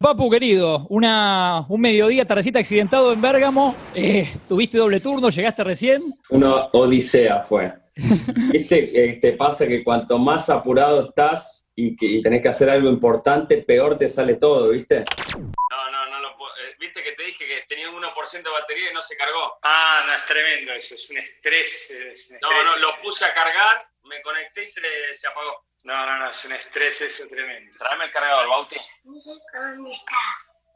[0.00, 3.74] Papu, querido, una, un mediodía, tardecita accidentado en Bérgamo.
[3.96, 5.28] Eh, ¿Tuviste doble turno?
[5.28, 6.14] ¿Llegaste recién?
[6.30, 7.72] Una odisea fue.
[8.52, 8.78] ¿Viste?
[8.94, 13.56] Eh, te pasa que cuanto más apurado estás y, que, tenés que hacer algo importante,
[13.56, 15.02] peor te sale todo, ¿viste?
[15.36, 16.52] No, no, no lo puedo.
[16.58, 19.58] Eh, ¿Viste que te dije que tenía un 1% de batería y no se cargó?
[19.64, 21.90] Ah, no, es tremendo eso, es un estrés.
[21.90, 22.40] Es un estrés.
[22.40, 24.80] No, no, lo puse a cargar, me conecté y se,
[25.12, 25.67] se apagó.
[25.88, 27.74] No, no, no, es un estrés eso tremendo.
[27.78, 28.76] Tráeme el cargador, Bauti.
[29.04, 30.12] No sé dónde está.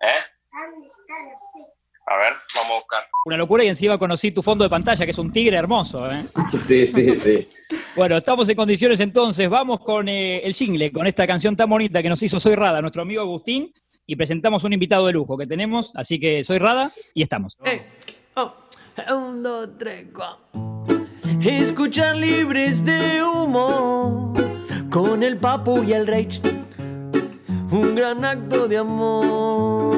[0.01, 0.23] ¿Eh?
[0.51, 1.13] ¿Dónde está?
[1.23, 1.73] No sé.
[2.07, 3.05] A ver, vamos a buscar.
[3.27, 6.11] Una locura y encima conocí tu fondo de pantalla, que es un tigre hermoso.
[6.11, 6.25] ¿eh?
[6.59, 7.47] Sí, sí, sí.
[7.95, 9.51] Bueno, estamos en condiciones entonces.
[9.51, 12.81] Vamos con eh, el jingle, con esta canción tan bonita que nos hizo Soy Rada,
[12.81, 13.71] nuestro amigo Agustín,
[14.07, 15.93] y presentamos un invitado de lujo que tenemos.
[15.95, 17.59] Así que Soy Rada y estamos.
[17.63, 17.83] Hey,
[18.37, 18.55] oh,
[19.15, 20.49] un, dos, tres, cuatro.
[21.43, 24.33] Escuchar libres de humo
[24.93, 26.43] con el papu y el rage.
[27.71, 29.97] Un gran acto de amor.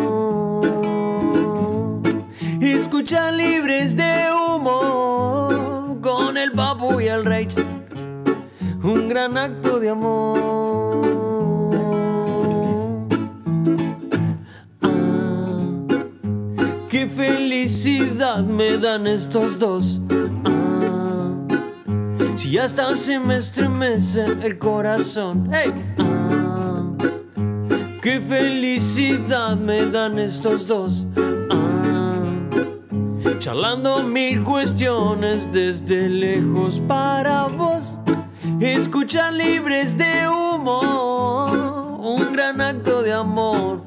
[2.60, 7.66] Escuchar libres de humo con el papu y el rage.
[8.84, 10.38] Un gran acto de amor.
[14.80, 15.66] Ah,
[16.88, 20.00] qué felicidad me dan estos dos.
[20.44, 20.53] Ah,
[22.44, 25.48] si hasta se me estremece el corazón.
[25.50, 25.72] ¡Hey!
[25.96, 26.84] Ah,
[28.02, 31.06] qué felicidad me dan estos dos.
[31.50, 32.22] Ah,
[33.38, 37.98] charlando mil cuestiones desde lejos para vos.
[38.60, 41.98] Escuchar libres de humo.
[41.98, 43.86] Un gran acto de amor.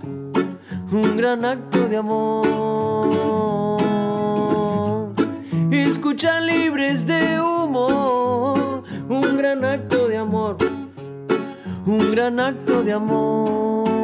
[0.91, 3.76] Un gran acto de amor.
[5.87, 8.83] Escuchar libres de humo.
[9.07, 10.57] Un gran acto de amor.
[11.85, 13.96] Un gran acto de amor.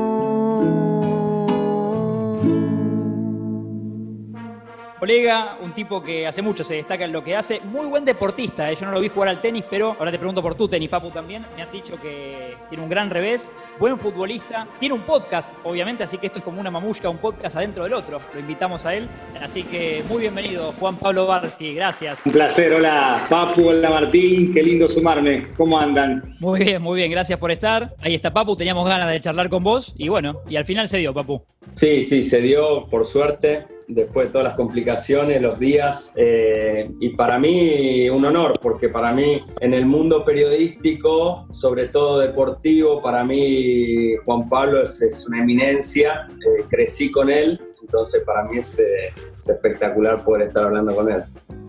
[5.04, 8.72] Colega, un tipo que hace mucho se destaca en lo que hace, muy buen deportista.
[8.72, 8.76] ¿eh?
[8.80, 11.10] Yo no lo vi jugar al tenis, pero ahora te pregunto por tu tenis, Papu,
[11.10, 11.46] también.
[11.58, 16.18] Me has dicho que tiene un gran revés, buen futbolista, tiene un podcast, obviamente, así
[16.18, 18.22] que esto es como una mamushka, un podcast adentro del otro.
[18.34, 19.10] Lo invitamos a él.
[19.42, 22.26] Así que muy bienvenido, Juan Pablo Barsky, gracias.
[22.26, 25.50] Un placer, hola Papu, hola Martín, qué lindo sumarme.
[25.58, 26.38] ¿Cómo andan?
[26.40, 27.94] Muy bien, muy bien, gracias por estar.
[28.00, 31.00] Ahí está Papu, teníamos ganas de charlar con vos y bueno, y al final se
[31.00, 31.44] dio, Papu.
[31.74, 36.14] Sí, sí, se dio, por suerte, después de todas las complicaciones, los días.
[36.16, 42.20] eh, y para mí un honor, porque para mí en el mundo periodístico, sobre todo
[42.20, 46.28] deportivo, para mí Juan Pablo es, es una eminencia.
[46.30, 49.08] eh, crecí con él, entonces para mí es, eh,
[49.38, 51.24] es espectacular poder estar hablando con él.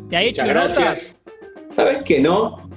[0.08, 0.78] ¿Te ha hecho Muchas notas?
[0.78, 1.18] gracias.
[1.70, 2.68] ¿Sabes que no?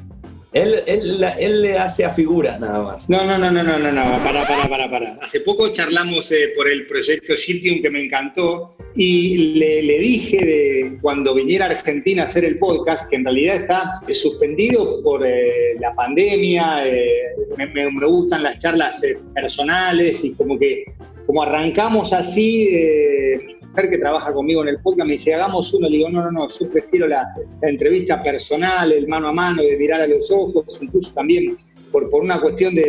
[0.53, 3.09] Él, él, él le hace a figura nada más.
[3.09, 5.13] No, no, no, no, no, no, no, para, para, para, para.
[5.21, 10.37] Hace poco charlamos eh, por el proyecto Siltium que me encantó y le, le dije
[10.37, 15.03] de cuando viniera a Argentina a hacer el podcast, que en realidad está eh, suspendido
[15.03, 17.11] por eh, la pandemia, eh,
[17.57, 20.85] me, me- me gustan las charlas eh, personales y como que
[21.25, 25.87] como arrancamos así, eh, mujer que trabaja conmigo en el podcast me dice, hagamos uno,
[25.87, 29.77] le digo, no, no, no, yo prefiero la, entrevista personal, el mano a mano, de
[29.77, 31.55] mirar a los ojos, incluso también
[31.91, 32.81] por, por una cuestión de,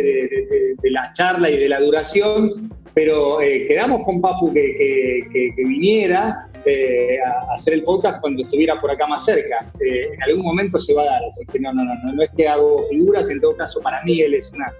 [0.81, 6.47] de- la charla y de la duración, pero eh, quedamos con Papu que, que- viniera
[6.65, 9.71] eh, a, hacer el podcast cuando estuviera por acá más cerca.
[9.79, 12.31] Eh, en algún momento se va a dar, así que no, no, no, no, es
[12.31, 14.73] que hago figuras, en todo caso para mí él es una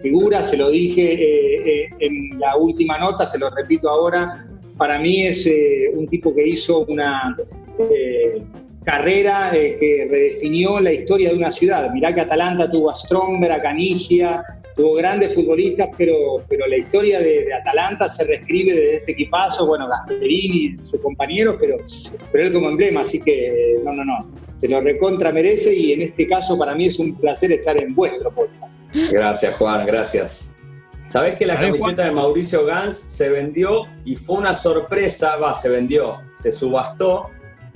[0.00, 5.26] figura, se lo dije eh, en la última nota, se lo repito ahora, para mí
[5.26, 7.36] es eh, un tipo que hizo una
[7.78, 8.42] eh,
[8.84, 11.90] carrera eh, que redefinió la historia de una ciudad.
[11.92, 14.44] Mirá que Atalanta tuvo a Stromberg, a Canigia,
[14.76, 19.88] tuvo grandes futbolistas, pero, pero la historia de, Atalanta se reescribe desde este equipazo, bueno,
[19.88, 21.78] Gasperini, sus compañeros, pero,
[22.30, 26.02] pero él como emblema, así que no, no, no, se lo recontra merece y en
[26.02, 28.72] este caso para mí es un placer estar en vuestro podcast.
[29.10, 30.50] Gracias, Juan, gracias.
[31.06, 35.36] ¿Sabés que la ¿Sabés, camiseta de Mauricio Gans se vendió y fue una sorpresa?
[35.36, 37.30] Va, se vendió, se subastó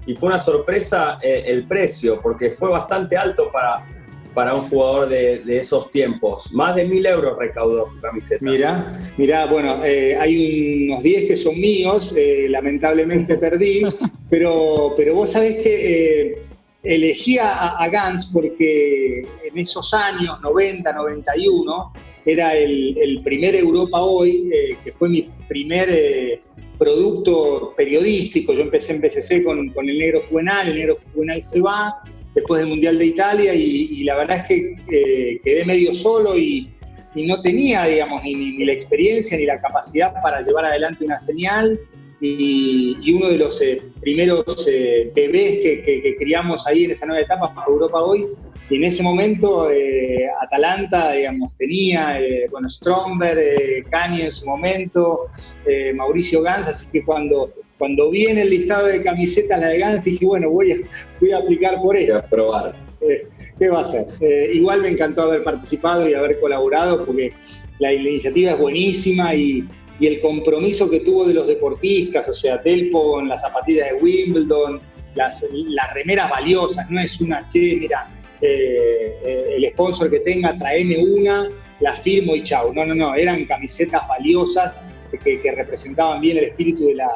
[0.07, 3.87] y fue una sorpresa eh, el precio, porque fue bastante alto para,
[4.35, 6.53] para un jugador de, de esos tiempos.
[6.53, 8.45] Más de mil euros recaudó su camiseta.
[8.45, 13.83] Mira, mira, bueno, eh, hay unos 10 que son míos, eh, lamentablemente perdí,
[14.29, 16.43] pero, pero vos sabés que
[16.83, 21.93] eh, elegí a, a Gans porque en esos años, 90, 91,
[22.27, 26.41] era el, el primer Europa Hoy, eh, que fue mi primer eh,
[26.79, 28.53] producto periodístico.
[28.53, 32.03] Yo empecé en BCC con, con el negro juvenal, el negro juvenal se va,
[32.35, 36.39] después del Mundial de Italia, y, y la verdad es que eh, quedé medio solo
[36.39, 36.71] y
[37.15, 41.19] y no tenía, digamos, ni, ni la experiencia ni la capacidad para llevar adelante una
[41.19, 41.79] señal.
[42.21, 46.91] Y, y uno de los eh, primeros eh, bebés que, que- que criamos ahí en
[46.91, 48.27] esa nueva etapa fue Europa Hoy.
[48.69, 54.47] Y en ese momento eh, Atalanta, digamos, tenía, eh, bueno, Stromberg, eh, Cani en su
[54.47, 55.27] momento,
[55.67, 59.79] eh, Mauricio Gans, así que cuando, cuando vi en el listado de camisetas la de
[59.79, 60.77] Gans, dije, bueno, voy a,
[61.21, 62.17] voy a aplicar por Voy esto.
[62.19, 62.77] a probar.
[63.01, 63.27] Eh,
[63.59, 64.07] ¿Qué va a ser?
[64.21, 67.33] Eh, igual me encantó haber participado y haber colaborado porque
[67.79, 69.65] la, la iniciativa es buenísima y,
[70.01, 73.97] y el compromiso que tuvo de los deportistas, o sea, Telpo con las zapatillas de
[73.97, 74.81] Wimbledon,
[75.15, 78.09] las, las remeras valiosas, no es una, che, mira,
[78.41, 81.51] eh, eh, el sponsor que tenga, traeme una,
[81.81, 82.73] la firmo y chau.
[82.73, 84.83] No, no, no, eran camisetas valiosas
[85.23, 87.11] que, que representaban bien el espíritu de la,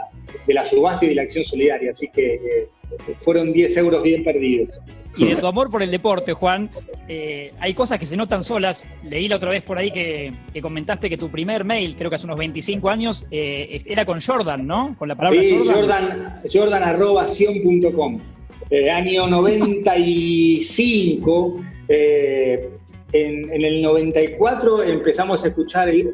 [0.46, 2.68] de la subasta y de la acción solidaria, así que eh,
[3.22, 4.78] fueron 10 euros bien perdidos.
[5.16, 6.68] Y de tu amor por el deporte, Juan,
[7.08, 8.88] eh, hay cosas que se notan solas.
[9.04, 12.16] Leí la otra vez por ahí que, que comentaste que tu primer mail, creo que
[12.16, 14.96] hace unos 25 años, eh, era con Jordan, ¿no?
[14.98, 16.40] Con la palabra Sí, Jordan.
[16.52, 16.82] Jordan, Jordan.
[18.70, 21.60] Eh, año 95.
[21.88, 22.70] eh,
[23.12, 26.10] en, en el 94 empezamos a escuchar el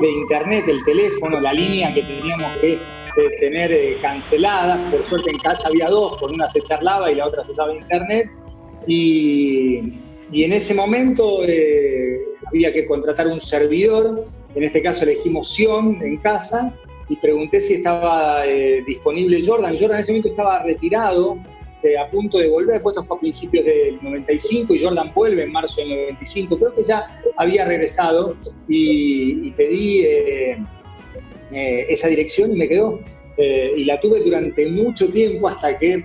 [0.00, 2.78] de internet, el teléfono, la línea que teníamos que
[3.16, 4.90] eh, tener eh, cancelada.
[4.90, 7.72] Por suerte en casa había dos, con una se charlaba y la otra se usaba
[7.72, 8.28] internet.
[8.86, 9.92] Y,
[10.32, 14.26] y en ese momento eh, había que contratar un servidor.
[14.54, 16.74] En este caso elegimos Sion en casa
[17.08, 19.76] y pregunté si estaba eh, disponible Jordan.
[19.78, 21.38] Jordan en ese momento estaba retirado,
[22.00, 25.52] a punto de volver, pues esto fue a principios del 95 y Jordan vuelve en
[25.52, 26.58] marzo del 95.
[26.58, 27.04] Creo que ya
[27.36, 28.36] había regresado
[28.66, 30.06] y pedí
[31.52, 33.00] eh, esa dirección y me quedó.
[33.36, 36.02] Eh, y la tuve durante mucho tiempo hasta que eh,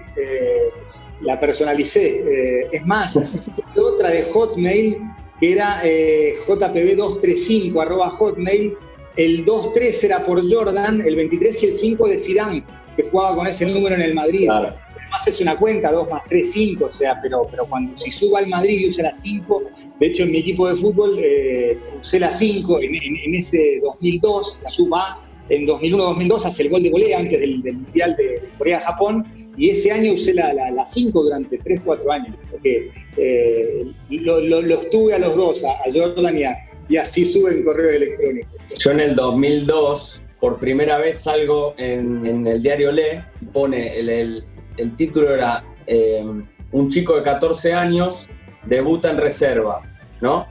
[1.22, 2.68] la personalicé.
[2.72, 3.16] Es más,
[3.76, 4.98] otra de Hotmail
[5.40, 8.74] que era eh, jpb235 arroba hotmail.
[9.16, 12.64] El 23 era por Jordan, el 23 y el 5 de Zidane,
[12.96, 14.46] que jugaba con ese número en el Madrid.
[14.46, 14.76] Claro.
[14.96, 18.40] Además es una cuenta, 2 más 3, 5, o sea, pero, pero cuando si suba
[18.40, 19.64] al Madrid y usa la 5,
[20.00, 23.80] de hecho en mi equipo de fútbol eh, usé la 5 en, en- en ese
[23.82, 25.20] 2002, la suba
[25.50, 29.26] en 2001-2002 hace el gol de volea antes del, Mundial de, Corea-Japón,
[29.58, 32.36] y ese año usé la 5 la, 5 durante 3-4 años.
[32.46, 36.56] Así que eh, lo- lo- los tuve a los dos, a, a Jordan y a,
[36.88, 38.48] y así sube en correo electrónico.
[38.78, 45.34] Yo en el 2002, por primera vez salgo en, el diario Le, pone el título
[45.34, 46.24] era eh,
[46.72, 48.30] Un chico de 14 años
[48.66, 49.82] debuta en reserva,
[50.22, 50.46] ¿no?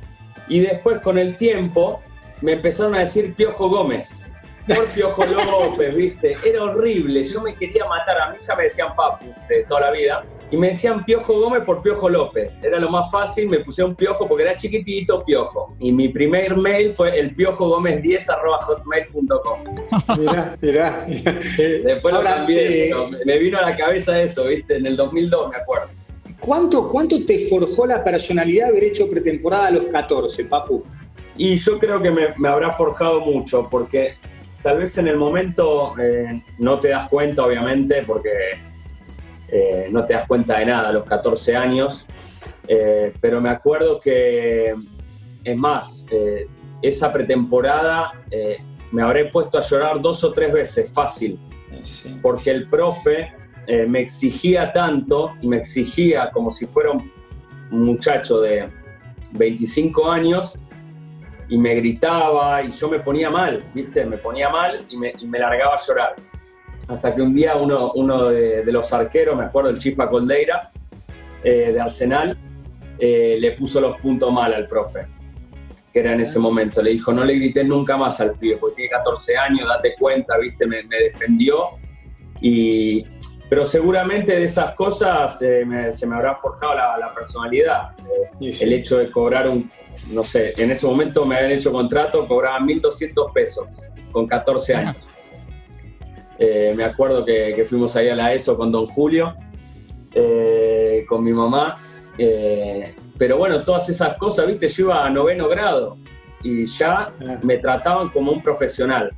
[0.49, 2.01] Y después con el tiempo
[2.43, 4.29] me empezaron a decir Piojo Gómez,
[4.69, 6.37] por Piojo López, ¿viste?
[6.45, 9.91] Era horrible, yo me quería matar, a mí ya me decían Papu de toda la
[9.91, 12.51] vida, y me decían Piojo Gómez por Piojo López.
[12.63, 15.75] Era lo más fácil, me pusieron Piojo porque era chiquitito Piojo.
[15.79, 18.09] Y mi primer mail fue el hotmail.com
[20.19, 21.07] Mirá, mirá.
[21.57, 22.95] Después lo cambié, eh,
[23.27, 24.77] me vino a la cabeza eso, ¿viste?
[24.77, 25.89] En el 2002, me acuerdo.
[26.41, 30.83] ¿Cuánto, ¿Cuánto te forjó la personalidad haber hecho pretemporada a los 14, Papu?
[31.37, 34.17] Y yo creo que me, me habrá forjado mucho, porque
[34.63, 38.31] tal vez en el momento eh, no te das cuenta, obviamente, porque
[39.49, 42.07] eh, no te das cuenta de nada a los 14 años,
[42.67, 44.75] eh, pero me acuerdo que,
[45.45, 46.05] es más,
[46.83, 48.13] esa pretemporada
[48.93, 51.39] me habré puesto a llorar dos o tres veces, fácil,
[52.21, 53.33] porque el profe
[53.87, 57.11] me exigía tanto y me exigía como si fuera un
[57.71, 58.69] muchacho de
[59.33, 60.59] 25 años
[61.49, 64.05] y me gritaba y yo me ponía mal, ¿viste?
[64.05, 66.17] Me ponía mal y me, largaba a llorar.
[66.87, 70.71] Hasta que un día uno, uno de, de los arqueros, me acuerdo el Chispa Coldeira,
[71.45, 72.37] eh, de Arsenal,
[72.99, 75.07] eh, le puso los puntos mal al profe,
[75.93, 76.83] que era en ese momento.
[76.83, 80.37] Le dijo, no le grité nunca más al pibe, porque tiene 14 años, date cuenta,
[80.39, 80.67] ¿viste?
[80.67, 81.67] Me, me defendió.
[82.41, 83.05] Y,
[83.49, 87.91] pero seguramente de esas cosas eh, me- se me habrá forjado la, la personalidad.
[88.41, 89.71] Eh, el hecho de cobrar un,
[90.13, 93.67] no sé, en ese momento me habían hecho contrato, cobraban 1.200 pesos
[94.13, 94.97] con 14 años.
[96.39, 99.35] Eh, me acuerdo que, que fuimos ahí a la ESO con Don Julio,
[100.15, 101.77] eh, con mi mamá.
[102.17, 105.97] eh, pero bueno, todas esas cosas, viste, yo iba a noveno grado
[106.45, 107.13] y ya
[107.43, 109.11] me trataban como un profesional.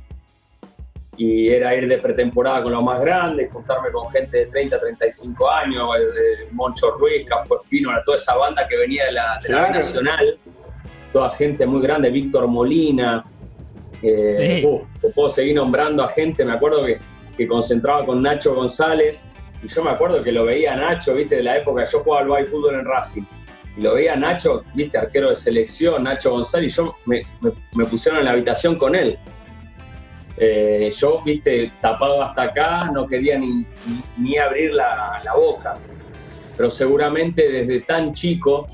[1.17, 5.49] Y era ir de pretemporada con los más grandes, juntarme con gente de 30, 35
[5.49, 9.49] años, el, el Moncho Ruiz, Café Espino, toda esa banda que venía de la, de
[9.49, 9.69] la.
[9.69, 10.37] Nacional,
[11.11, 13.25] toda gente muy grande, Víctor Molina,
[14.01, 14.65] eh, Sí.
[14.65, 16.99] uf, te puedo seguir nombrando a gente, me acuerdo que,
[17.37, 19.27] que concentraba con Nacho González,
[19.61, 22.37] y yo me acuerdo que lo veía a Nacho, viste, de la época, yo jugaba
[22.37, 23.23] al fútbol en Racing,
[23.77, 27.23] y lo veía Nacho, viste, arquero de selección, Nacho González, y yo me,
[27.73, 29.19] me, pusieron en la habitación con él.
[30.43, 33.63] Eh, yo, viste, tapado hasta acá, no quería ni,
[34.17, 35.77] ni, abrir la, la, boca.
[36.57, 38.67] Pero seguramente desde tan chico,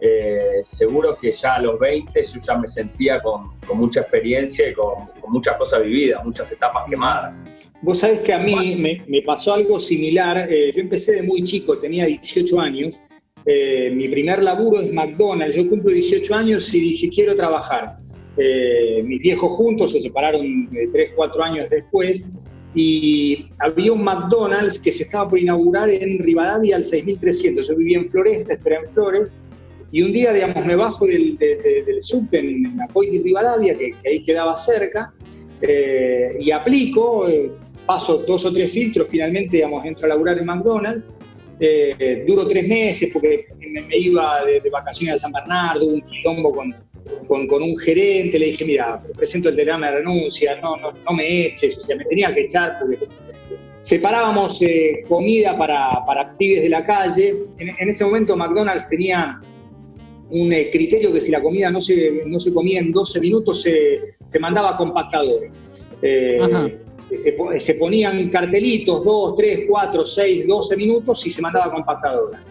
[0.00, 4.70] eh, seguro que ya a los 20 yo ya me sentía con, con mucha experiencia
[4.70, 7.46] y con, con, muchas cosas vividas, muchas etapas quemadas.
[7.82, 10.50] Vos sabés que a mí me, me pasó algo similar.
[10.50, 12.94] Eh, yo empecé de muy chico, tenía 18 años,
[13.44, 17.96] eh, mi primer laburo es McDonald's, yo cumplo 18 años y dije, quiero trabajar.
[18.36, 22.32] Eh, mis viejos juntos se separaron 3, 4 años después
[22.74, 27.68] y había un McDonald's que se estaba por inaugurar en Rivadavia al 6300.
[27.68, 29.34] Yo vivía en Floresta, esperé en Flores,
[29.90, 33.94] y un día, digamos, me bajo del, del subte en, la Coy de Rivadavia, que,
[34.06, 35.12] ahí quedaba cerca,
[35.60, 37.26] eh, y aplico,
[37.84, 41.10] paso dos o tres filtros, finalmente, digamos, entro a laburar en McDonald's,
[41.60, 46.74] eh, duró tres meses porque me, iba de, vacaciones a San Bernardo, un quilombo con,
[47.28, 51.46] con, un gerente, le dije, mira, presento el telegrama de renuncia, no, no, no me
[51.46, 52.98] eches, o sea, me tenía que echar porque
[53.82, 57.36] separábamos eh, comida para, para pibes de la calle.
[57.58, 59.40] En, ese momento McDonald's tenía
[60.30, 63.62] un eh, criterio que si la comida no se, no se comía en 12 minutos
[63.62, 65.50] se, se mandaba compactador.
[66.00, 66.78] Eh,
[67.58, 72.42] se, ponían cartelitos, 2, 3, 4, 6, 12 minutos y se mandaba compactadora.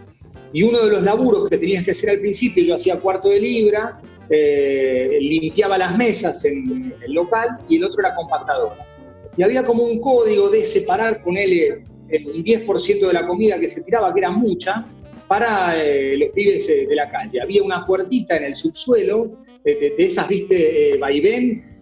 [0.54, 3.40] Y uno de los laburos que tenías que hacer al principio, yo hacía cuarto de
[3.40, 4.02] libra,
[4.34, 8.88] eh, limpiaba las mesas en el local y el otro era compactadora.
[9.36, 13.82] Y había como un código de separar, ponerle el 10% de la comida que se
[13.82, 14.86] tiraba, que era mucha,
[15.28, 17.42] para eh, los pibes eh, de la calle.
[17.42, 21.80] Había una puertita en el subsuelo, de, esas, viste, vaivén,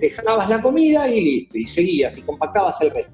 [0.00, 3.12] dejabas la comida y listo, y seguías y compactabas el resto.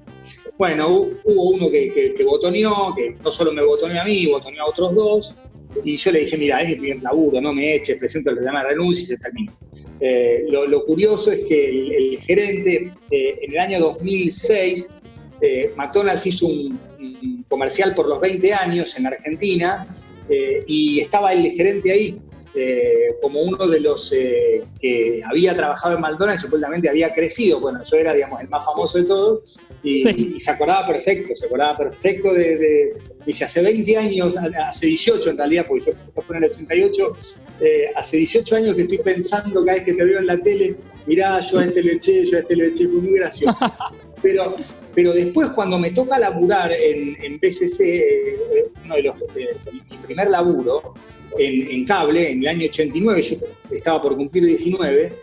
[0.57, 4.69] Bueno, hubo uno que, que, botoneó, que no solo me botoneó a mí, botoneó a
[4.69, 5.35] otros dos,
[5.83, 8.63] y yo le dije, mira, es mi primer laburo, no me eches, presento el programa
[8.63, 9.53] de renuncia y se termina.
[9.99, 14.89] Eh, lo, curioso es que el, gerente, eh, en el año 2006,
[15.41, 16.79] eh, McDonald's hizo un,
[17.47, 19.87] comercial por los 20 años en Argentina
[20.67, 22.19] y estaba el gerente ahí
[22.59, 27.83] eh, como uno de los eh, que había trabajado en McDonald's, supuestamente había crecido, bueno,
[27.83, 32.33] yo era, digamos, el más famoso de todos, y, se acordaba perfecto, se acordaba perfecto
[32.33, 32.97] de,
[33.27, 37.17] dice, hace 20 años, hace 18 en realidad, porque yo fue en el 88,
[37.61, 40.75] eh, hace 18 años que estoy pensando cada vez que te veo en la tele,
[41.05, 43.55] mirá, yo a este le eché, yo a este le eché, fue muy gracioso.
[44.19, 44.55] Pero,
[44.95, 48.03] pero después cuando me toca laburar en, en BCC,
[48.83, 49.15] uno de los,
[49.71, 50.95] mi primer laburo,
[51.37, 53.37] en, cable en el año 89, yo
[53.71, 55.13] estaba por cumplir 19,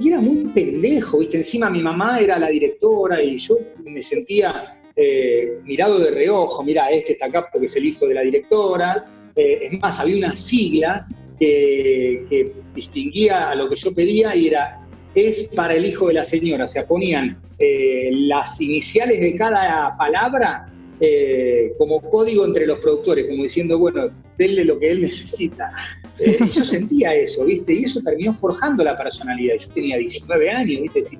[0.00, 1.38] y era muy pendejo, ¿viste?
[1.38, 6.90] Encima mi mamá era la directora y yo me sentía eh, mirado de reojo, mira,
[6.90, 9.06] este está acá porque es el hijo de la directora.
[9.34, 11.06] Eh, es más, había una sigla
[11.38, 14.80] que, distinguía a lo que yo pedía y era
[15.14, 19.96] es para el hijo de la señora, o sea, ponían eh, las iniciales de cada
[19.96, 20.70] palabra
[21.00, 25.72] eh, como código entre los productores, como diciendo, bueno, denle lo que él necesita.
[26.18, 27.72] Eh, yo sentía eso, ¿viste?
[27.72, 29.54] Y eso terminó forjando la personalidad.
[29.58, 31.18] Yo tenía 19 años, ¿viste?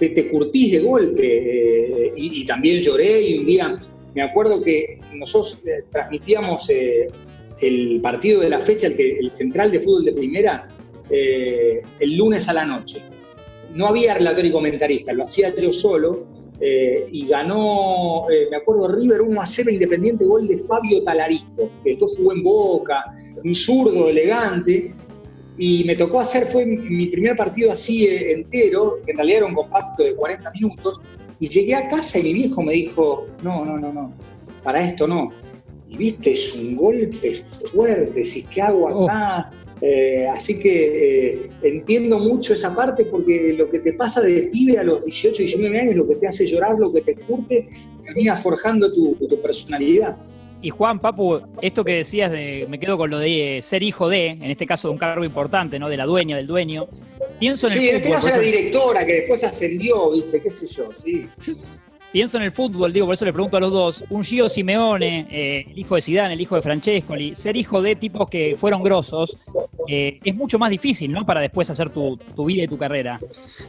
[0.00, 1.22] Te, te curtís de golpe.
[1.24, 3.78] Eh, y, también lloré y un día,
[4.14, 5.62] me acuerdo que nosotros
[5.92, 6.68] transmitíamos
[7.60, 10.68] el partido de la fecha, el, el central de fútbol de primera,
[11.08, 13.02] el lunes a la noche.
[13.72, 18.86] No había relator y comentarista, lo hacía yo solo eh, y ganó, eh, me acuerdo,
[18.86, 23.52] River 1 a 0 Independiente, gol de Fabio Talarico, que después jugó en Boca, un
[23.52, 24.94] zurdo elegante,
[25.58, 29.46] y me tocó hacer, fue mi primer partido así eh, entero, que en realidad era
[29.46, 31.00] un compacto de 40 minutos,
[31.40, 34.12] y llegué a casa y mi viejo me dijo, no, no, no, no,
[34.62, 35.32] para esto no.
[35.88, 37.34] Y viste, es un golpe
[37.72, 39.50] fuerte, si ¿qué hago acá?
[39.50, 39.61] Oh.
[39.84, 44.78] Eh, así que eh, entiendo mucho esa parte porque lo que te pasa de pibe
[44.78, 47.68] a los 18, 19 años, lo que te hace llorar, lo que te curte,
[48.04, 50.16] termina forjando tu, personalidad.
[50.60, 54.28] Y Juan, Papu, esto que decías, de, me quedo con lo de ser hijo de,
[54.28, 55.88] en este caso de un cargo importante, ¿no?
[55.88, 56.86] De la dueña, del dueño.
[57.40, 60.40] Pienso en sí, en este caso era directora, que después ascendió, ¿viste?
[60.40, 60.90] ¿Qué sé yo?
[61.02, 61.24] Sí.
[62.12, 64.04] Pienso en el fútbol, digo, por eso le pregunto a los dos.
[64.10, 67.96] Un Gio Simeone, eh, el hijo de Zidane, el hijo de Francescoli, ser hijo de
[67.96, 69.38] tipos que fueron grosos,
[69.88, 71.24] eh, es mucho más difícil, ¿no?
[71.24, 73.18] Para después hacer tu, vida y tu carrera.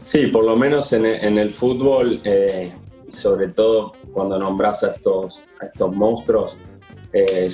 [0.01, 2.73] Sí, por lo menos en, el fútbol, eh,
[3.07, 6.57] sobre todo cuando nombras a estos, estos monstruos,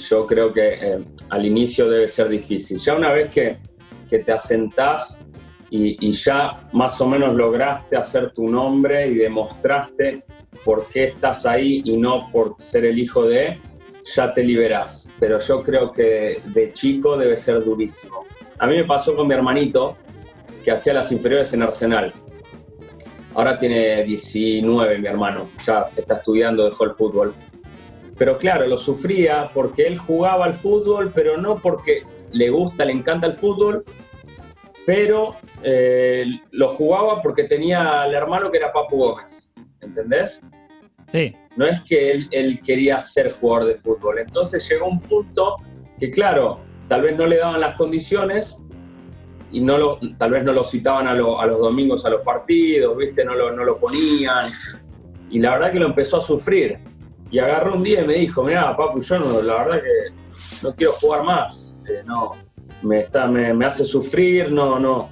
[0.10, 2.78] yo creo que al inicio debe ser difícil.
[2.80, 3.60] Ya una vez que,
[4.10, 5.22] te asentás
[5.70, 10.24] y ya más o menos lograste hacer tu nombre y demostraste
[10.64, 13.60] por qué estás ahí y no por ser el hijo de,
[14.04, 15.10] ya te liberás.
[15.20, 18.26] Pero yo creo que de chico debe ser durísimo.
[18.58, 19.98] A mí me pasó con mi hermanito,
[20.64, 22.14] que hacía las inferiores en Arsenal.
[23.34, 27.34] Ahora tiene 19 mi hermano, ya está estudiando, dejó el fútbol.
[28.18, 32.92] Pero claro, lo sufría porque él jugaba al fútbol, pero no porque le gusta, le
[32.92, 33.86] encanta el fútbol,
[34.86, 39.49] pero eh, lo jugaba porque tenía al hermano que era Papu Gómez,
[39.90, 40.42] ¿entendés?
[41.12, 41.34] Sí.
[41.56, 44.20] No es que él, él quería ser jugador de fútbol.
[44.20, 45.58] Entonces llegó un punto
[45.98, 48.58] que, claro, tal vez no le daban las condiciones
[49.52, 52.22] y no lo, tal vez no lo citaban a, lo- a los domingos a los
[52.22, 53.26] partidos, ¿viste?
[53.26, 54.46] No lo, no lo ponían.
[55.32, 56.78] Y la verdad que lo empezó a sufrir.
[57.32, 60.14] Y agarró un día y me dijo, mira, papu, yo no, la verdad que
[60.64, 61.76] no quiero jugar más.
[61.88, 62.32] Eh, no,
[62.84, 65.10] me, está, me, me hace sufrir, no, no,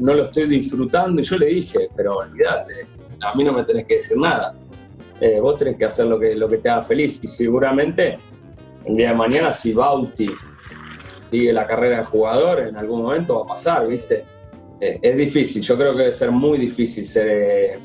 [0.00, 1.20] no lo estoy disfrutando.
[1.20, 2.86] Y yo le dije, pero olvídate,
[3.20, 4.54] a mí no me tenés que decir nada.
[5.20, 7.20] Eh, vos tenés que hacer lo que, lo que te haga feliz.
[7.22, 8.18] Y seguramente
[8.84, 10.30] el día de mañana, si Bauti
[11.20, 14.24] sigue la carrera de jugador, en algún momento va a pasar, ¿viste?
[14.80, 17.80] Eh, es difícil, yo creo que debe ser muy difícil ser eh,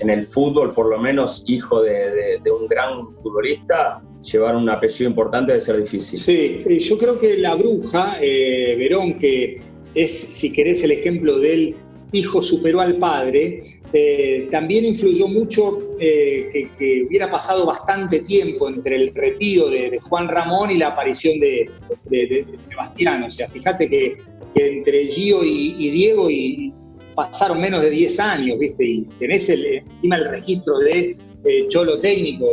[0.00, 4.68] en el fútbol, por lo menos hijo de, de- de un gran futbolista, llevar un
[4.70, 6.18] apellido importante debe ser difícil.
[6.18, 9.60] Sí, yo creo que la bruja, eh, Verón, que
[9.94, 11.76] es, si querés, el ejemplo del
[12.12, 18.68] hijo superó al padre, eh, también influyó mucho eh, que, que hubiera pasado bastante tiempo
[18.68, 21.68] entre el retiro de, de Juan Ramón y la aparición de,
[22.08, 23.22] de, de- Sebastián.
[23.24, 24.16] O sea, fíjate que,
[24.54, 26.72] que entre Gio y, y Diego y
[27.14, 28.84] pasaron menos de 10 años, ¿viste?
[28.84, 32.46] Y tenés el- encima el registro de eh, Cholo técnico.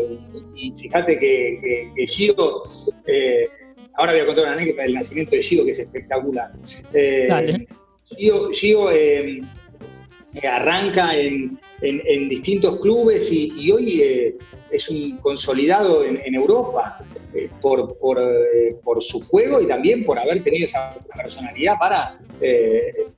[0.55, 2.33] Y, y fíjate que, que, que Gio,
[3.95, 6.51] ahora voy a contar una anécdota del nacimiento de Gio que es espectacular.
[7.27, 7.67] Dale.
[8.17, 8.89] Gio, Gio,
[10.43, 14.35] arranca en, en- distintos clubes y, hoy eh,
[14.71, 16.99] es un consolidado en, Europa
[17.33, 22.19] eh, eh, por su juego y también por haber tenido esa personalidad para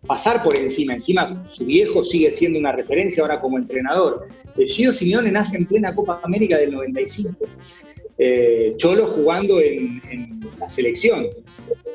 [0.05, 0.93] pasar por encima.
[0.93, 4.27] Encima su viejo sigue siendo una referencia ahora como entrenador.
[4.67, 7.35] Gio Simeone nace en plena Copa América del 95.
[8.21, 10.01] Eh, Cholo jugando en
[10.59, 11.25] la selección,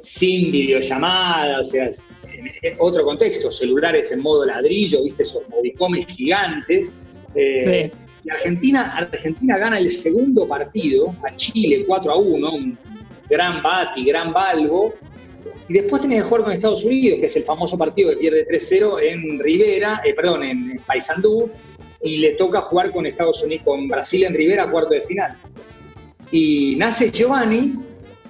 [0.01, 1.91] sin videollamada, o sea,
[2.47, 6.91] en, en otro contexto, celulares en modo ladrillo, viste esos mobicomes gigantes.
[7.35, 7.91] Eh,
[8.25, 12.79] Y Argentina, Argentina gana el segundo partido a Chile 4 a 1, un
[13.29, 14.95] gran Bati, gran Balbo.
[15.69, 18.47] Y después tenés que jugar con Estados Unidos, que es el famoso partido que pierde
[18.49, 21.51] 3-0 en Rivera, eh, perdón, en Paysandú,
[22.03, 25.39] y le toca jugar con Estados Unidos, con Brasil en Rivera, cuarto de final.
[26.31, 27.75] Y nace Giovanni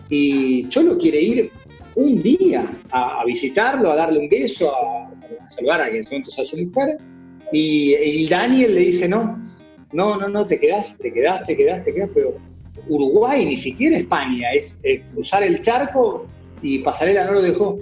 [0.08, 1.50] y Cholo quiere ir
[1.96, 6.38] un día a, a visitarlo, a darle un beso, a, a saludar a quien entonces
[6.40, 6.98] a su mujer.
[7.52, 9.38] Y, y Daniel le dice, no,
[9.92, 12.34] no, no, no, te quedás, te quedás, te quedás, te quedás, pero
[12.88, 16.26] Uruguay, ni siquiera España, es, es cruzar el charco
[16.62, 17.78] y Pasarela no lo dejó.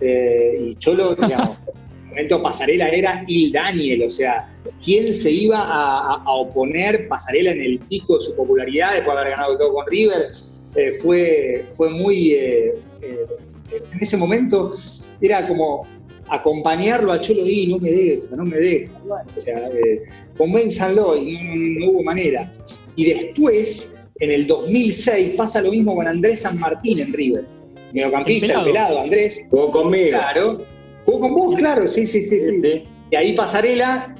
[0.00, 4.48] Eh, y Cholo, digamos, en el momento Pasarela era Il Daniel, o sea,
[4.84, 9.14] ¿quién se iba a, a- a oponer Pasarela en el pico de su popularidad después
[9.14, 10.30] de haber ganado todo con River?
[10.74, 12.32] Eh, fue, fue muy.
[12.32, 13.26] eh, eh,
[13.76, 14.74] en ese momento
[15.20, 15.86] era como
[16.28, 18.92] acompañarlo a Cholo y no me deja, no me deja.
[19.06, 20.02] Bueno, o sea, eh,
[20.36, 22.52] convénzanlo y no, no hubo manera.
[22.96, 27.44] Y después, en el 2006, pasa lo mismo con Andrés San Martín en River.
[27.92, 28.66] Mediocampista, El el pelado.
[28.66, 29.42] pelado, Andrés.
[29.50, 30.18] Jugó conmigo.
[30.18, 30.64] Claro.
[31.04, 32.38] Jugó con vos, claro, sí, sí, sí.
[32.40, 32.44] sí.
[32.44, 32.82] Sí, sí.
[33.10, 34.14] Y ahí Pasarela,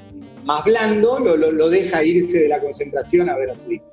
[0.45, 3.85] más blando, lo, lo- lo deja irse de la concentración a ver a su hijo.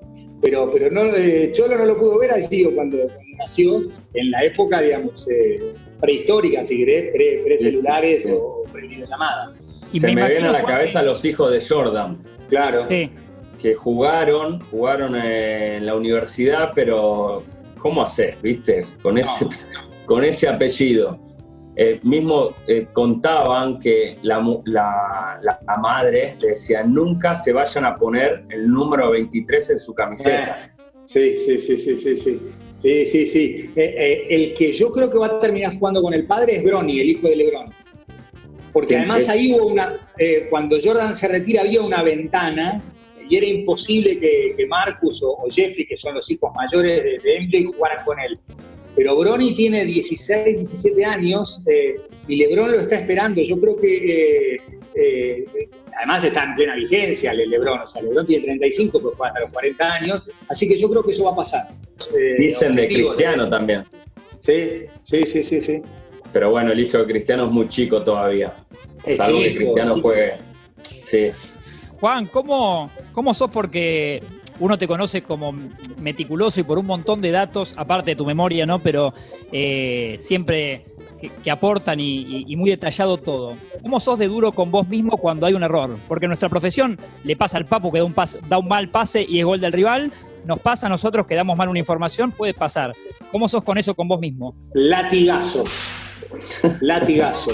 [0.41, 4.43] Pero, pero no, eh, Cholo no lo pudo ver allí cuando, cuando nació, en la
[4.43, 8.31] época, digamos, eh, prehistórica, si querés, pre- pre-celulares Sí.
[8.33, 9.53] o pre-videollamada.
[9.91, 12.83] Y Se me me, ven a la cabeza los hijos de Jordan, Claro.
[12.83, 13.09] Sí.
[13.61, 17.43] que jugaron, jugaron en la universidad, pero
[17.77, 18.85] ¿cómo haces, viste?
[19.01, 19.45] Con ese,
[20.05, 21.19] con ese apellido.
[21.81, 24.41] Eh, mismo eh, contaban que la,
[25.81, 30.65] madre le decía, nunca se vayan a poner el número 23 en su camiseta.
[30.65, 30.71] Eh,
[31.05, 32.39] Sí, sí, sí, sí, sí, sí.
[32.81, 33.71] Sí, sí, sí.
[33.77, 36.63] Eh, eh, el que yo creo que va a terminar jugando con el padre es
[36.65, 37.73] Brony, el hijo de Lebron.
[38.73, 39.97] Porque además es- ahí hubo una.
[40.49, 42.83] cuando Jordan se retira, había una ventana
[43.29, 47.19] y era imposible que, que Marcus o, o Jeffrey, que son los hijos mayores de,
[47.19, 48.37] de MJ, jugaran con él.
[48.99, 51.95] Pero Brony tiene 16, 17 años eh,
[52.27, 53.41] y LeBron lo está esperando.
[53.41, 54.55] Yo creo que.
[54.55, 54.61] eh,
[54.93, 55.45] eh,
[55.97, 57.79] además está en plena vigencia Le- LeBron.
[57.79, 60.23] O sea, LeBron tiene 35, pero juega hasta los 40 años.
[60.49, 61.69] Así que yo creo que eso va a pasar.
[62.13, 63.85] Eh, Dicen de Cristiano también.
[64.41, 65.61] Sí, sí, sí, sí.
[65.61, 65.81] sí.
[66.33, 68.53] Pero bueno, el hijo de Cristiano es muy chico todavía.
[69.05, 70.07] Es Salvo que Cristiano chico.
[70.09, 70.33] juegue.
[70.83, 71.29] Sí.
[72.01, 73.49] Juan, ¿cómo, ¿cómo sos?
[73.49, 74.21] Porque
[74.59, 75.53] uno te conoce como
[75.97, 78.79] meticuloso y por un montón de datos, aparte de tu memoria, ¿no?
[78.79, 79.13] Pero
[79.51, 80.85] eh, siempre
[81.43, 83.57] que, aportan y, muy detallado todo.
[83.81, 85.97] ¿Cómo sos de duro con vos mismo cuando hay un error?
[86.07, 88.15] Porque en nuestra profesión le pasa al Papu que da un,
[88.47, 90.11] da un mal pase y es gol del rival,
[90.45, 92.93] nos pasa a nosotros que damos mal una información, puede pasar.
[93.31, 94.55] ¿Cómo sos con eso con vos mismo?
[94.73, 95.63] Latigazo.
[96.81, 97.51] Latigazo.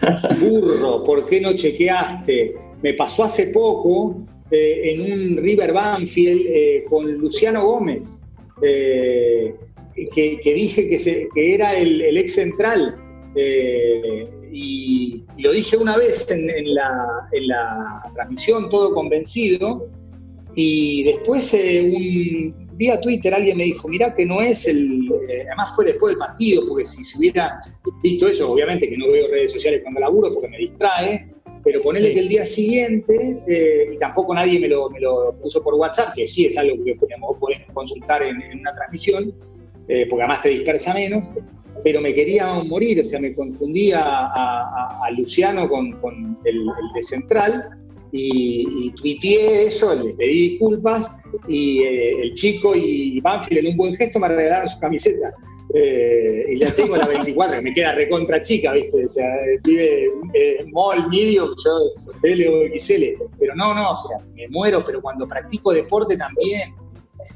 [0.40, 2.54] Burro, ¿por qué no chequeaste?
[2.82, 8.22] Me pasó hace poco eh, en un River Banfield eh, con Luciano Gómez.
[8.62, 9.54] Eh,
[10.12, 12.96] que, dije que, que era el, ex central.
[13.34, 19.80] Eh, y, lo dije una vez en, la, en, la, transmisión, todo convencido.
[20.54, 25.08] Y después, eh, un, vía Twitter, alguien me dijo: Mirá, que no es el.
[25.46, 27.60] Además, fue después del partido, porque si se hubiera
[28.02, 31.32] visto eso, obviamente que no veo redes sociales cuando laburo porque me distrae.
[31.62, 33.42] Pero ponerle que el día siguiente,
[33.92, 36.94] y tampoco nadie me lo, me lo, puso por WhatsApp, que sí es algo que
[36.94, 37.36] podemos
[37.74, 39.34] consultar en, en una transmisión,
[39.88, 41.24] eh, porque además te dispersa menos,
[41.82, 47.70] pero me quería morir, o sea, me confundía a, Luciano con, el, de Central
[48.12, 51.10] y, y, tuiteé eso, le pedí disculpas
[51.48, 55.32] y eh, el chico y Banfield en un buen gesto me regalaron su camiseta.
[55.72, 59.04] Eh, y la tengo la 24, que me queda recontra chica, ¿viste?
[59.04, 59.26] O sea,
[59.62, 60.10] vive
[60.64, 63.04] small, medium, yo L o XL.
[63.38, 66.74] Pero no, no, o sea, me muero, pero cuando practico deporte también,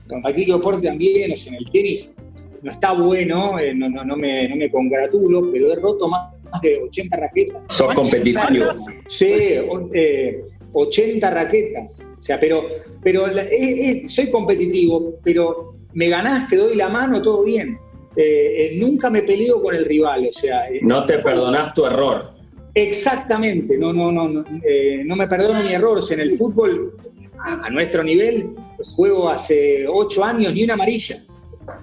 [0.08, 2.10] cuando practico deporte también, o sea, en el tenis,
[2.62, 6.32] no está bueno, eh, no, no, no, me, no, me, congratulo, pero he roto más,
[6.62, 7.62] de 80 raquetas.
[7.68, 8.66] ¿Sos competitivo?
[9.06, 9.58] Sí,
[10.72, 12.00] 80 eh, raquetas.
[12.00, 12.64] O sea, pero,
[13.02, 17.78] pero eh, soy competitivo, pero me ganaste, doy la mano, todo bien.
[18.78, 20.64] Nunca me peleo con el rival, o sea...
[20.82, 22.32] no te perdonás tu error.
[22.74, 24.44] Exactamente, no, no, no, no,
[25.04, 26.00] no me perdono mi error.
[26.10, 26.96] en el fútbol,
[27.38, 28.50] a, a nuestro nivel,
[28.96, 31.22] juego hace ocho años ni una amarilla.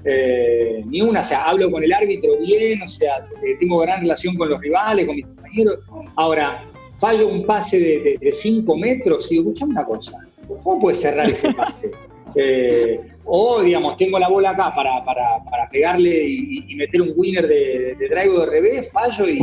[0.06, 4.02] Eh, ni una, o sea, hablo con el árbitro bien, o sea, eh, tengo gran
[4.02, 5.80] relación con los rivales, con mis compañeros.
[6.16, 6.66] Ahora,
[6.98, 10.18] fallo un pase de 5 metros y digo, escuchame una cosa,
[10.64, 11.92] ¿cómo puedes cerrar ese pase?
[12.36, 17.96] Eh, o, digamos, tengo la bola acá para, para, pegarle y, meter un winner de,
[17.96, 19.40] de drive de revés, fallo y.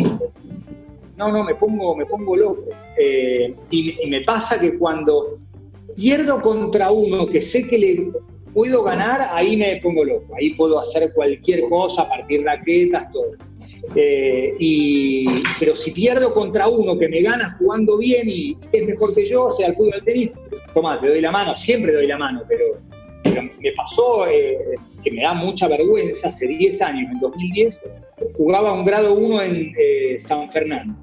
[1.17, 2.65] No, no, me pongo, me pongo loco.
[3.71, 5.39] y, y me pasa que cuando
[5.97, 8.13] pierdo contra uno que sé que le
[8.55, 13.33] puedo ganar, ahí me pongo loco, ahí puedo hacer cualquier cosa, partir raquetas, todo.
[13.95, 15.25] Eh,
[15.59, 19.47] pero si pierdo contra uno que me gana jugando bien y es mejor que yo,
[19.47, 20.31] o sea, el fútbol del tenis,
[20.75, 22.65] toma, te doy la mano, siempre doy la mano, pero,
[23.61, 24.59] me pasó eh,
[25.05, 27.83] que me da mucha vergüenza, hace 10 años, en 2010,
[28.37, 30.95] jugaba un grado 1 en eh, San Fernando.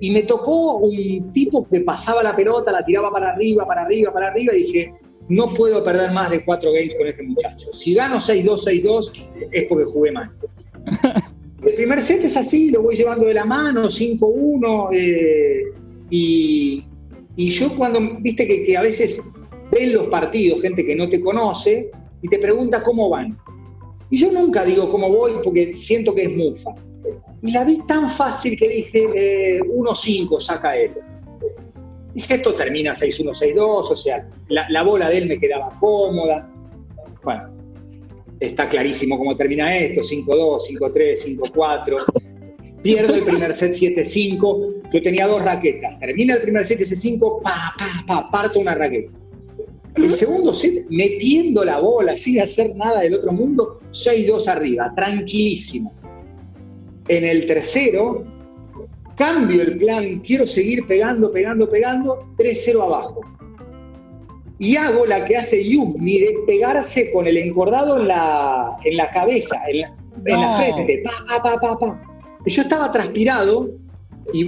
[0.00, 4.12] y me tocó un tipo que pasaba la pelota, la tiraba para arriba, para arriba,
[4.12, 4.92] para arriba, y dije,
[5.28, 7.72] no puedo perder más de cuatro games con este muchacho.
[7.72, 10.30] Si gano 6-2, 6-2, es porque jugué mal.
[11.62, 15.62] El primer set es así, lo voy llevando de la mano, 5-1, eh,
[16.08, 16.84] y,
[17.36, 19.20] yo cuando, viste que, a veces
[19.70, 21.90] ven los partidos gente que no te conoce
[22.22, 23.36] y te pregunta cómo van.
[24.08, 26.74] Y yo nunca digo cómo voy porque siento que es mufa.
[27.42, 30.92] Y la vi tan fácil que dije, 1-5 eh, saca él.
[32.14, 36.50] Dije, esto termina 6-1, 6-2, o sea, la, bola de él me quedaba cómoda.
[37.22, 37.50] Bueno,
[38.40, 41.96] está clarísimo cómo termina esto, 5-2, 5-3, 5-4.
[42.82, 46.00] Pierdo el primer set 7-5, yo tenía dos raquetas.
[46.00, 49.12] Termina el primer set 7-5, pa, pa, pa, parto una raqueta.
[49.96, 55.92] El segundo set, metiendo la bola, sin hacer nada del otro mundo, 6-2 arriba, tranquilísimo.
[57.08, 58.24] En el tercero,
[59.16, 63.20] cambio el plan, quiero seguir pegando, pegando, pegando, 3-0 abajo.
[64.60, 69.10] Y hago la que hace Yu, mire, pegarse con el encordado en la, en la
[69.10, 72.02] cabeza, en la, frente, pa, pa, pa, pa,
[72.44, 73.70] Yo estaba transpirado
[74.34, 74.44] y,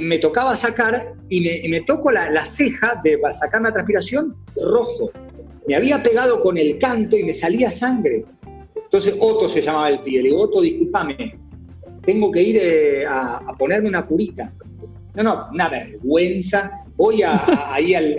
[0.00, 5.12] me tocaba sacar y me, toco la, ceja de, para sacar la transpiración rojo.
[5.68, 8.24] Me había pegado con el canto y me salía sangre.
[8.74, 10.22] Entonces Otto se llamaba el pie.
[10.22, 11.38] Le digo, Otto, discúlpame,
[12.04, 14.52] tengo que ir eh, a, ponerme una curita.
[15.14, 16.82] No, no, una vergüenza.
[16.96, 18.16] Voy a, ahí al,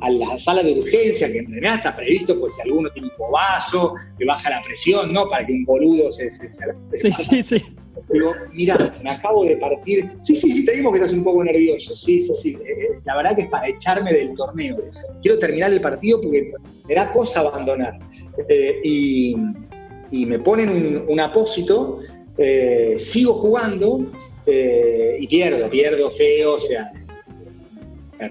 [0.00, 3.14] a la sala de urgencia, que en realidad está previsto por si alguno tiene un
[3.18, 5.28] bobazo, que baja la presión, ¿no?
[5.28, 6.30] Para que un boludo se...
[6.30, 7.64] se, sí, sí, sí.
[8.12, 10.10] Digo, mira, me acabo de partir.
[10.22, 11.96] Sí, sí, sí, te digo que estás un poco nervioso.
[11.96, 12.58] Sí, sí, sí.
[12.66, 14.76] Eh, eh, la verdad que es para echarme del torneo.
[15.22, 16.52] Quiero terminar el partido porque
[16.86, 17.98] me da cosa abandonar.
[18.82, 19.36] y,
[20.10, 22.00] y, me ponen un, un apósito
[22.36, 24.10] eh, sigo jugando
[24.46, 26.90] eh, y pierdo, pierdo feo, o sea,